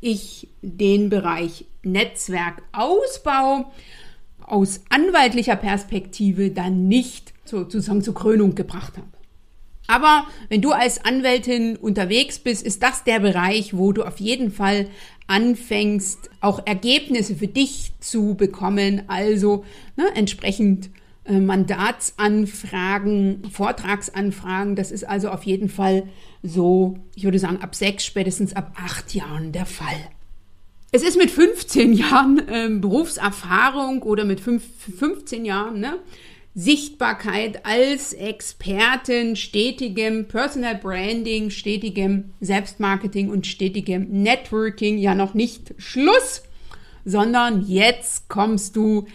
ich 0.00 0.48
den 0.62 1.10
Bereich 1.10 1.66
Netzwerkausbau 1.82 3.70
aus 4.40 4.80
anwaltlicher 4.88 5.56
Perspektive 5.56 6.50
dann 6.50 6.88
nicht 6.88 7.32
sozusagen 7.44 8.02
zur 8.02 8.14
Krönung 8.14 8.54
gebracht 8.54 8.96
habe. 8.96 9.08
Aber 9.86 10.26
wenn 10.48 10.62
du 10.62 10.70
als 10.70 11.04
Anwältin 11.04 11.76
unterwegs 11.76 12.38
bist, 12.38 12.64
ist 12.64 12.82
das 12.82 13.02
der 13.02 13.18
Bereich, 13.18 13.76
wo 13.76 13.92
du 13.92 14.04
auf 14.04 14.20
jeden 14.20 14.52
Fall 14.52 14.88
anfängst, 15.26 16.30
auch 16.40 16.64
Ergebnisse 16.64 17.34
für 17.34 17.48
dich 17.48 17.92
zu 17.98 18.34
bekommen. 18.34 19.02
Also 19.08 19.64
ne, 19.96 20.04
entsprechend 20.14 20.90
Mandatsanfragen, 21.28 23.50
Vortragsanfragen. 23.50 24.76
Das 24.76 24.90
ist 24.90 25.04
also 25.04 25.30
auf 25.30 25.44
jeden 25.44 25.68
Fall 25.68 26.04
so, 26.42 26.98
ich 27.14 27.24
würde 27.24 27.38
sagen, 27.38 27.60
ab 27.60 27.74
sechs, 27.74 28.04
spätestens 28.04 28.56
ab 28.56 28.72
acht 28.76 29.14
Jahren 29.14 29.52
der 29.52 29.66
Fall. 29.66 30.08
Es 30.92 31.02
ist 31.02 31.16
mit 31.16 31.30
15 31.30 31.92
Jahren 31.92 32.48
äh, 32.48 32.68
Berufserfahrung 32.70 34.02
oder 34.02 34.24
mit 34.24 34.40
fünf, 34.40 34.64
15 34.98 35.44
Jahren, 35.44 35.78
ne, 35.78 35.98
Sichtbarkeit 36.54 37.64
als 37.64 38.12
Expertin, 38.12 39.36
stetigem 39.36 40.26
Personal 40.26 40.74
Branding, 40.74 41.50
stetigem 41.50 42.30
Selbstmarketing 42.40 43.30
und 43.30 43.46
stetigem 43.46 44.22
Networking 44.22 44.98
ja 44.98 45.14
noch 45.14 45.34
nicht 45.34 45.74
Schluss, 45.78 46.42
sondern 47.04 47.66
jetzt 47.68 48.28
kommst 48.28 48.74
du 48.74 49.06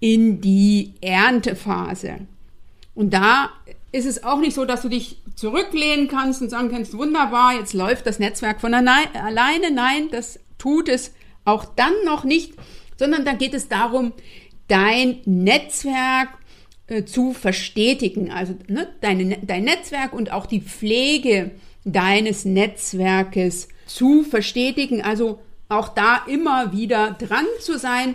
in 0.00 0.40
die 0.40 0.94
Erntephase. 1.00 2.26
Und 2.94 3.14
da 3.14 3.50
ist 3.92 4.06
es 4.06 4.24
auch 4.24 4.40
nicht 4.40 4.54
so, 4.54 4.64
dass 4.64 4.82
du 4.82 4.88
dich 4.88 5.18
zurücklehnen 5.34 6.08
kannst 6.08 6.42
und 6.42 6.50
sagen 6.50 6.70
kannst, 6.70 6.96
wunderbar, 6.96 7.54
jetzt 7.54 7.74
läuft 7.74 8.06
das 8.06 8.18
Netzwerk 8.18 8.60
von 8.60 8.74
alleine. 8.74 9.70
Nein, 9.72 10.08
das 10.10 10.38
tut 10.58 10.88
es 10.88 11.12
auch 11.44 11.64
dann 11.64 11.92
noch 12.04 12.24
nicht, 12.24 12.52
sondern 12.96 13.24
da 13.24 13.32
geht 13.32 13.54
es 13.54 13.68
darum, 13.68 14.12
dein 14.68 15.18
Netzwerk 15.24 16.28
äh, 16.86 17.04
zu 17.04 17.32
verstetigen. 17.32 18.30
Also 18.30 18.54
ne, 18.68 18.88
deine, 19.00 19.38
dein 19.42 19.64
Netzwerk 19.64 20.12
und 20.12 20.32
auch 20.32 20.46
die 20.46 20.60
Pflege 20.60 21.52
deines 21.84 22.44
Netzwerkes 22.44 23.68
zu 23.86 24.22
verstetigen. 24.22 25.02
Also 25.02 25.40
auch 25.68 25.88
da 25.88 26.22
immer 26.26 26.72
wieder 26.72 27.12
dran 27.12 27.46
zu 27.60 27.78
sein, 27.78 28.14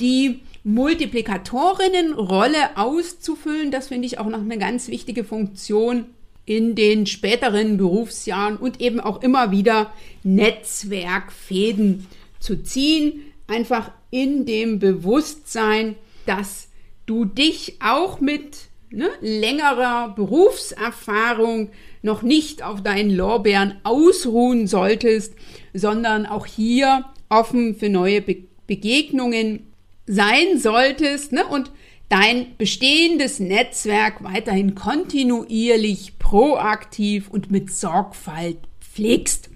die 0.00 0.40
Multiplikatorinnenrolle 0.64 2.76
auszufüllen. 2.76 3.70
Das 3.70 3.88
finde 3.88 4.06
ich 4.06 4.18
auch 4.18 4.26
noch 4.26 4.40
eine 4.40 4.58
ganz 4.58 4.88
wichtige 4.88 5.24
Funktion 5.24 6.06
in 6.46 6.74
den 6.74 7.06
späteren 7.06 7.76
Berufsjahren 7.76 8.56
und 8.56 8.80
eben 8.80 9.00
auch 9.00 9.22
immer 9.22 9.50
wieder 9.50 9.92
Netzwerkfäden 10.22 12.06
zu 12.40 12.62
ziehen. 12.62 13.20
Einfach 13.46 13.90
in 14.10 14.46
dem 14.46 14.78
Bewusstsein, 14.78 15.96
dass 16.26 16.68
du 17.06 17.26
dich 17.26 17.76
auch 17.80 18.20
mit 18.20 18.68
ne, 18.90 19.08
längerer 19.20 20.14
Berufserfahrung 20.14 21.70
noch 22.02 22.22
nicht 22.22 22.62
auf 22.62 22.82
deinen 22.82 23.10
Lorbeeren 23.10 23.76
ausruhen 23.82 24.66
solltest, 24.66 25.34
sondern 25.74 26.26
auch 26.26 26.46
hier 26.46 27.04
offen 27.28 27.74
für 27.74 27.88
neue 27.88 28.22
Be 28.22 28.44
Begegnungen 28.66 29.73
sein 30.06 30.58
solltest 30.58 31.32
ne? 31.32 31.46
und 31.46 31.70
dein 32.08 32.56
bestehendes 32.56 33.40
Netzwerk 33.40 34.22
weiterhin 34.22 34.74
kontinuierlich, 34.74 36.18
proaktiv 36.18 37.28
und 37.28 37.50
mit 37.50 37.72
Sorgfalt 37.72 38.58
pflegst. 38.80 39.50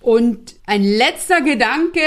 Und 0.00 0.56
ein 0.66 0.82
letzter 0.82 1.40
Gedanke, 1.40 2.00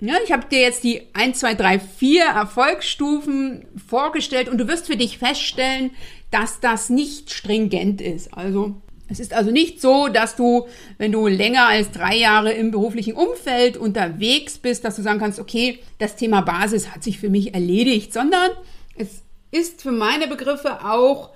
ja, 0.00 0.14
ich 0.24 0.32
habe 0.32 0.48
dir 0.48 0.60
jetzt 0.60 0.82
die 0.82 1.02
1, 1.12 1.38
2, 1.38 1.54
3, 1.54 1.78
4 1.78 2.24
Erfolgsstufen 2.24 3.66
vorgestellt 3.86 4.48
und 4.48 4.58
du 4.58 4.66
wirst 4.66 4.86
für 4.86 4.96
dich 4.96 5.18
feststellen, 5.18 5.92
dass 6.32 6.60
das 6.60 6.90
nicht 6.90 7.30
stringent 7.30 8.00
ist. 8.00 8.34
Also 8.34 8.74
es 9.12 9.20
ist 9.20 9.34
also 9.34 9.50
nicht 9.50 9.80
so, 9.80 10.08
dass 10.08 10.36
du, 10.36 10.66
wenn 10.98 11.12
du 11.12 11.26
länger 11.26 11.66
als 11.66 11.90
drei 11.90 12.16
Jahre 12.16 12.52
im 12.52 12.70
beruflichen 12.70 13.14
Umfeld 13.14 13.76
unterwegs 13.76 14.58
bist, 14.58 14.84
dass 14.84 14.96
du 14.96 15.02
sagen 15.02 15.20
kannst, 15.20 15.38
okay, 15.38 15.78
das 15.98 16.16
Thema 16.16 16.40
Basis 16.40 16.90
hat 16.90 17.04
sich 17.04 17.18
für 17.18 17.30
mich 17.30 17.54
erledigt, 17.54 18.12
sondern 18.12 18.50
es 18.96 19.22
ist 19.50 19.82
für 19.82 19.92
meine 19.92 20.26
Begriffe 20.26 20.84
auch 20.84 21.30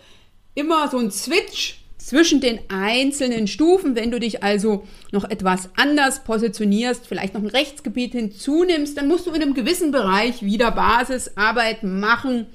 immer 0.54 0.88
so 0.88 0.98
ein 0.98 1.10
Switch 1.10 1.80
zwischen 1.98 2.40
den 2.40 2.60
einzelnen 2.68 3.46
Stufen. 3.46 3.94
Wenn 3.94 4.10
du 4.10 4.18
dich 4.18 4.42
also 4.42 4.86
noch 5.12 5.24
etwas 5.24 5.68
anders 5.76 6.24
positionierst, 6.24 7.06
vielleicht 7.06 7.34
noch 7.34 7.42
ein 7.42 7.48
Rechtsgebiet 7.48 8.12
hinzunimmst, 8.12 8.96
dann 8.96 9.08
musst 9.08 9.26
du 9.26 9.32
in 9.32 9.42
einem 9.42 9.54
gewissen 9.54 9.90
Bereich 9.90 10.42
wieder 10.42 10.70
Basisarbeit 10.70 11.82
machen, 11.82 12.46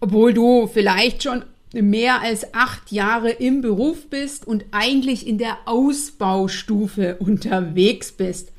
obwohl 0.00 0.34
du 0.34 0.66
vielleicht 0.66 1.22
schon 1.22 1.44
mehr 1.82 2.20
als 2.20 2.54
acht 2.54 2.92
Jahre 2.92 3.30
im 3.30 3.60
Beruf 3.60 4.08
bist 4.08 4.46
und 4.46 4.64
eigentlich 4.70 5.26
in 5.26 5.38
der 5.38 5.58
Ausbaustufe 5.66 7.16
unterwegs 7.16 8.12
bist. 8.12 8.52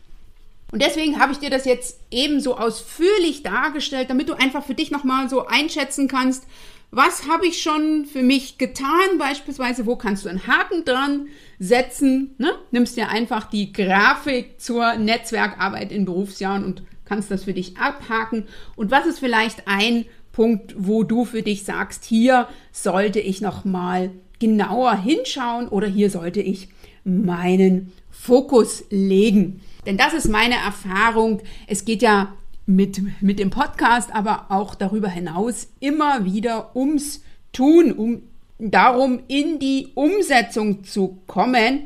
Und 0.72 0.82
deswegen 0.82 1.20
habe 1.20 1.32
ich 1.32 1.40
dir 1.40 1.50
das 1.50 1.66
jetzt 1.66 2.00
ebenso 2.12 2.58
ausführlich 2.58 3.44
dargestellt, 3.44 4.10
damit 4.10 4.30
du 4.30 4.34
einfach 4.34 4.66
für 4.66 4.74
dich 4.74 4.92
nochmal 4.92 5.30
so 5.30 5.46
einschätzen 5.46 6.08
kannst, 6.08 6.46
was 6.92 7.28
habe 7.28 7.48
ich 7.48 7.62
schon 7.62 8.06
für 8.06 8.22
mich 8.22 8.58
getan, 8.58 9.18
beispielsweise, 9.18 9.86
wo 9.86 9.96
kannst 9.96 10.26
du 10.26 10.30
einen 10.30 10.48
Haken 10.48 10.86
dran 10.86 11.28
setzen, 11.60 12.36
ne? 12.38 12.52
nimmst 12.72 12.96
dir 12.96 13.10
einfach 13.10 13.50
die 13.50 13.74
Grafik 13.74 14.62
zur 14.62 14.96
Netzwerkarbeit 14.96 15.92
in 15.92 16.06
Berufsjahren 16.06 16.64
und 16.64 16.84
kannst 17.04 17.30
das 17.32 17.44
für 17.44 17.54
dich 17.54 17.78
abhaken 17.78 18.48
und 18.76 18.92
was 18.92 19.06
ist 19.06 19.20
vielleicht 19.20 19.68
ein 19.68 20.06
Punkt, 20.36 20.76
wo 20.78 21.04
du 21.04 21.24
für 21.24 21.44
dich 21.44 21.64
sagst, 21.64 22.04
hier 22.04 22.50
sollte 22.74 23.22
ich 23.22 23.40
noch 23.40 23.64
mal 23.64 24.12
genauer 24.38 24.98
hinschauen 24.98 25.70
oder 25.70 25.88
hier 25.88 26.10
sollte 26.10 26.42
ich 26.42 26.68
meinen 27.06 27.94
Fokus 28.12 28.84
legen. 28.90 29.62
Denn 29.86 29.96
das 29.96 30.14
ist 30.14 30.28
meine 30.28 30.56
Erfahrung. 30.56 31.42
Es 31.68 31.86
geht 31.86 32.02
ja 32.02 32.34
mit, 32.66 33.02
mit 33.22 33.40
dem 33.40 33.50
Podcast, 33.50 34.14
aber 34.14 34.48
auch 34.50 34.76
darüber 34.76 35.08
hinaus 35.08 35.70
immer 35.80 36.26
wieder 36.26 36.76
ums 36.76 37.24
Tun, 37.54 37.94
um 37.94 38.24
darum 38.60 39.22
in 39.30 39.60
die 39.60 39.88
Umsetzung 39.96 40.84
zu 40.84 41.18
kommen. 41.28 41.84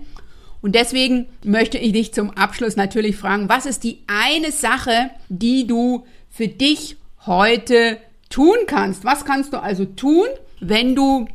Und 0.63 0.73
deswegen 0.73 1.27
möchte 1.43 1.77
ich 1.77 1.93
dich 1.93 2.15
zum 2.15 2.31
Abschluss 2.31 2.75
natürlich 2.75 3.15
fragen, 3.15 3.47
was 3.47 3.67
ist 3.67 3.83
die 3.83 3.99
eine 4.07 4.51
Sache, 4.51 5.11
die 5.29 5.67
du 5.67 6.07
für 6.31 6.47
dich 6.47 6.97
heute 7.27 7.99
tun 8.29 8.57
kannst. 8.67 9.03
Was 9.03 9.25
kannst 9.25 9.53
du 9.53 9.57
also 9.61 9.85
tun, 9.85 10.25
wenn 10.59 10.95
du 10.95 11.27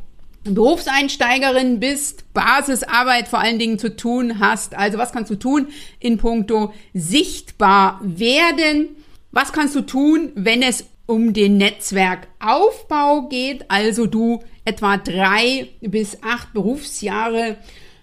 Berufseinsteigerin 0.43 1.79
bist, 1.79 2.31
Basisarbeit 2.33 3.27
vor 3.27 3.39
allen 3.39 3.59
Dingen 3.59 3.79
zu 3.79 3.95
tun 3.95 4.39
hast? 4.39 4.75
Also 4.75 4.97
was 4.97 5.11
kannst 5.11 5.31
du 5.31 5.35
tun 5.35 5.67
in 5.99 6.17
puncto 6.17 6.73
sichtbar 6.93 7.99
werden? 8.03 8.89
Was 9.31 9.51
kannst 9.51 9.75
du 9.75 9.81
tun, 9.81 10.31
wenn 10.35 10.61
es 10.61 10.85
um 11.07 11.33
den 11.33 11.57
Netzwerkaufbau 11.57 13.23
geht? 13.23 13.69
Also 13.69 14.05
du 14.05 14.43
etwa 14.65 14.97
drei 14.97 15.69
bis 15.81 16.23
acht 16.23 16.53
Berufsjahre 16.53 17.57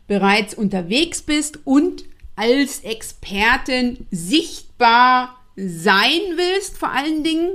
bereits 0.07 0.55
unterwegs 0.55 1.23
bist 1.23 1.61
und 1.65 2.05
als 2.35 2.81
Expertin 2.81 4.07
sichtbar 4.11 5.37
sein 5.57 6.21
willst 6.37 6.79
vor 6.79 6.91
allen 6.91 7.23
Dingen 7.23 7.51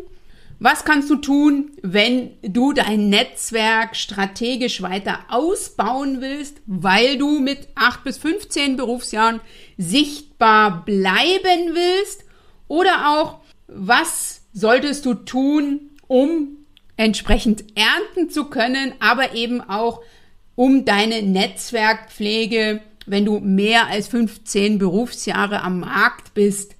was 0.59 0.85
kannst 0.85 1.09
du 1.09 1.17
tun, 1.17 1.71
wenn 1.83 2.31
du 2.41 2.73
dein 2.73 3.09
Netzwerk 3.09 3.95
strategisch 3.95 4.81
weiter 4.81 5.19
ausbauen 5.29 6.21
willst, 6.21 6.61
weil 6.65 7.17
du 7.17 7.39
mit 7.39 7.67
8 7.75 8.03
bis 8.03 8.17
15 8.17 8.75
Berufsjahren 8.75 9.39
sichtbar 9.77 10.83
bleiben 10.83 11.73
willst? 11.73 12.25
Oder 12.67 13.09
auch, 13.09 13.39
was 13.67 14.41
solltest 14.51 15.05
du 15.05 15.13
tun, 15.13 15.91
um 16.07 16.57
entsprechend 16.95 17.63
ernten 17.75 18.31
zu 18.31 18.45
können, 18.45 18.93
aber 18.99 19.35
eben 19.35 19.61
auch 19.61 20.01
um 20.55 20.85
deine 20.85 21.21
Netzwerkpflege, 21.21 22.81
wenn 23.05 23.25
du 23.25 23.39
mehr 23.39 23.87
als 23.87 24.07
15 24.07 24.79
Berufsjahre 24.79 25.61
am 25.61 25.81
Markt 25.81 26.33
bist, 26.33 26.76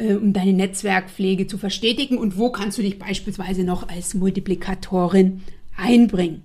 äh, 0.00 0.14
um 0.14 0.32
deine 0.32 0.52
Netzwerkpflege 0.52 1.46
zu 1.46 1.58
verstetigen 1.58 2.18
und 2.18 2.38
wo 2.38 2.50
kannst 2.50 2.78
du 2.78 2.82
dich 2.82 2.98
beispielsweise 2.98 3.64
noch 3.64 3.88
als 3.88 4.14
Multiplikatorin 4.14 5.42
einbringen. 5.76 6.42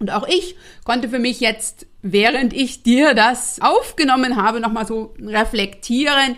Und 0.00 0.10
auch 0.10 0.26
ich 0.28 0.56
konnte 0.84 1.08
für 1.08 1.18
mich 1.18 1.40
jetzt, 1.40 1.86
während 2.02 2.52
ich 2.52 2.82
dir 2.82 3.14
das 3.14 3.60
aufgenommen 3.60 4.36
habe, 4.36 4.60
nochmal 4.60 4.86
so 4.86 5.14
reflektieren 5.20 6.36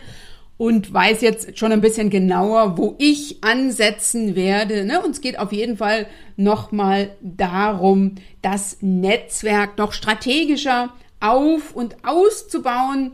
und 0.58 0.92
weiß 0.92 1.20
jetzt 1.20 1.58
schon 1.58 1.72
ein 1.72 1.80
bisschen 1.80 2.10
genauer, 2.10 2.78
wo 2.78 2.94
ich 2.98 3.42
ansetzen 3.42 4.36
werde. 4.36 4.84
Ne? 4.84 5.02
Und 5.02 5.10
es 5.10 5.20
geht 5.20 5.38
auf 5.38 5.52
jeden 5.52 5.76
Fall 5.76 6.06
nochmal 6.36 7.10
darum, 7.20 8.14
das 8.42 8.78
Netzwerk 8.80 9.78
noch 9.78 9.92
strategischer 9.92 10.92
auf- 11.20 11.74
und 11.74 11.96
auszubauen, 12.04 13.12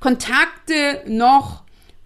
Kontakte 0.00 1.02
noch 1.06 1.63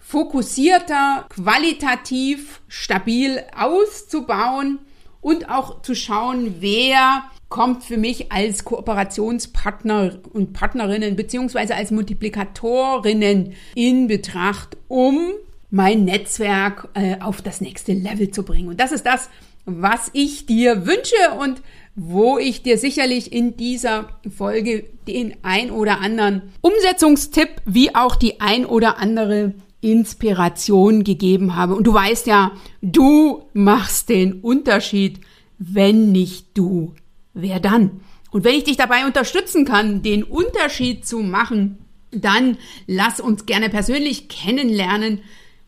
fokussierter, 0.09 1.27
qualitativ 1.29 2.63
stabil 2.67 3.45
auszubauen 3.55 4.79
und 5.21 5.51
auch 5.51 5.83
zu 5.83 5.95
schauen, 5.95 6.57
wer 6.61 7.25
kommt 7.51 7.85
für 7.85 7.99
mich 7.99 8.33
als 8.33 8.65
Kooperationspartner 8.65 10.21
und 10.33 10.55
Partnerinnen 10.55 11.15
beziehungsweise 11.15 11.75
als 11.75 11.91
Multiplikatorinnen 11.91 13.53
in 13.75 14.07
Betracht, 14.07 14.79
um 14.89 15.29
mein 15.71 16.07
Netzwerk 16.07 16.89
äh, 16.95 17.21
auf 17.21 17.43
das 17.43 17.61
nächste 17.61 17.93
Level 17.93 18.31
zu 18.31 18.45
bringen. 18.45 18.69
Und 18.69 18.81
das 18.81 18.93
ist 18.93 19.05
das, 19.05 19.29
was 19.67 20.09
ich 20.15 20.47
dir 20.47 20.87
wünsche 20.87 21.39
und 21.39 21.61
wo 21.95 22.39
ich 22.39 22.63
dir 22.63 22.79
sicherlich 22.79 23.31
in 23.31 23.59
dieser 23.59 24.09
Folge 24.35 24.85
den 25.07 25.37
ein 25.43 25.71
oder 25.71 26.01
anderen 26.01 26.55
Umsetzungstipp 26.63 27.51
wie 27.67 27.95
auch 27.95 28.17
die 28.17 28.41
ein 28.41 28.65
oder 28.65 28.97
andere 28.97 29.53
Inspiration 29.81 31.05
gegeben 31.05 31.57
habe. 31.57 31.75
Und 31.75 31.85
du 31.87 31.95
weißt 31.95 32.27
ja, 32.27 32.53
du 32.83 33.45
machst 33.53 34.09
den 34.09 34.41
Unterschied. 34.41 35.21
Wenn 35.59 36.13
nicht 36.13 36.57
du, 36.57 36.95
wer 37.35 37.59
dann? 37.59 38.01
Und 38.31 38.45
wenn 38.45 38.55
ich 38.55 38.65
dich 38.65 38.77
dabei 38.77 39.07
unterstützen 39.07 39.65
kann, 39.65 40.03
den 40.03 40.23
Unterschied 40.23 41.07
zu 41.07 41.19
machen, 41.21 41.79
dann 42.11 42.59
lass 42.87 43.21
uns 43.21 43.47
gerne 43.47 43.71
persönlich 43.71 44.29
kennenlernen. 44.29 45.23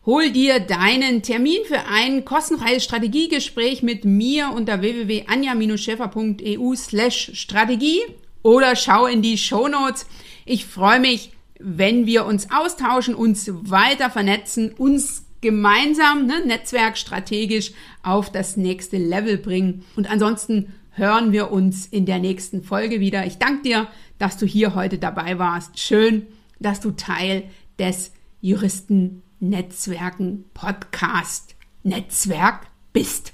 Hol 0.05 0.31
dir 0.31 0.59
deinen 0.59 1.21
Termin 1.21 1.59
für 1.65 1.85
ein 1.91 2.25
kostenfreies 2.25 2.83
Strategiegespräch 2.83 3.83
mit 3.83 4.03
mir 4.05 4.51
unter 4.55 4.81
www.anja-scheffer.eu 4.81 6.75
slash 6.75 7.31
Strategie 7.35 7.99
oder 8.41 8.75
schau 8.75 9.05
in 9.05 9.21
die 9.21 9.37
Show 9.37 9.67
Notes. 9.67 10.07
Ich 10.45 10.65
freue 10.65 10.99
mich, 10.99 11.33
wenn 11.63 12.05
wir 12.05 12.25
uns 12.25 12.47
austauschen, 12.51 13.15
uns 13.15 13.49
weiter 13.51 14.09
vernetzen, 14.09 14.71
uns 14.71 15.25
gemeinsam 15.41 16.27
ne, 16.27 16.45
netzwerkstrategisch 16.45 17.71
auf 18.03 18.31
das 18.31 18.57
nächste 18.57 18.97
Level 18.97 19.37
bringen. 19.37 19.83
Und 19.95 20.09
ansonsten 20.09 20.73
hören 20.91 21.31
wir 21.31 21.51
uns 21.51 21.85
in 21.85 22.05
der 22.05 22.19
nächsten 22.19 22.63
Folge 22.63 22.99
wieder. 22.99 23.25
Ich 23.25 23.37
danke 23.37 23.63
dir, 23.63 23.87
dass 24.19 24.37
du 24.37 24.45
hier 24.45 24.75
heute 24.75 24.97
dabei 24.97 25.39
warst. 25.39 25.79
Schön, 25.79 26.27
dass 26.59 26.79
du 26.79 26.91
Teil 26.91 27.43
des 27.79 28.11
Juristen 28.39 29.23
Netzwerken 29.39 30.45
Podcast 30.53 31.55
Netzwerk 31.83 32.67
bist. 32.93 33.33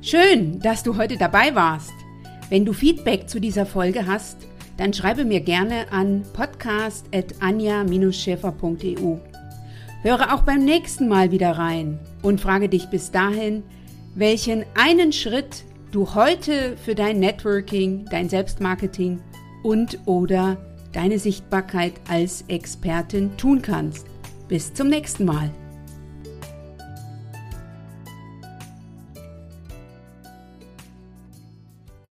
Schön, 0.00 0.60
dass 0.60 0.82
du 0.82 0.96
heute 0.96 1.18
dabei 1.18 1.54
warst. 1.54 1.92
Wenn 2.48 2.64
du 2.64 2.72
Feedback 2.72 3.28
zu 3.28 3.38
dieser 3.38 3.66
Folge 3.66 4.06
hast, 4.06 4.38
dann 4.80 4.92
schreibe 4.94 5.26
mir 5.26 5.42
gerne 5.42 5.92
an 5.92 6.24
podcast.anja-schäfer.eu. 6.32 9.18
Höre 10.02 10.34
auch 10.34 10.40
beim 10.40 10.64
nächsten 10.64 11.06
Mal 11.06 11.30
wieder 11.30 11.50
rein 11.50 11.98
und 12.22 12.40
frage 12.40 12.70
dich 12.70 12.86
bis 12.86 13.10
dahin, 13.10 13.62
welchen 14.14 14.64
einen 14.74 15.12
Schritt 15.12 15.64
du 15.92 16.14
heute 16.14 16.78
für 16.82 16.94
dein 16.94 17.20
Networking, 17.20 18.06
dein 18.10 18.30
Selbstmarketing 18.30 19.20
und 19.62 19.98
oder 20.06 20.56
deine 20.92 21.18
Sichtbarkeit 21.18 21.92
als 22.08 22.46
Expertin 22.48 23.36
tun 23.36 23.60
kannst. 23.60 24.06
Bis 24.48 24.72
zum 24.72 24.88
nächsten 24.88 25.26
Mal. 25.26 25.50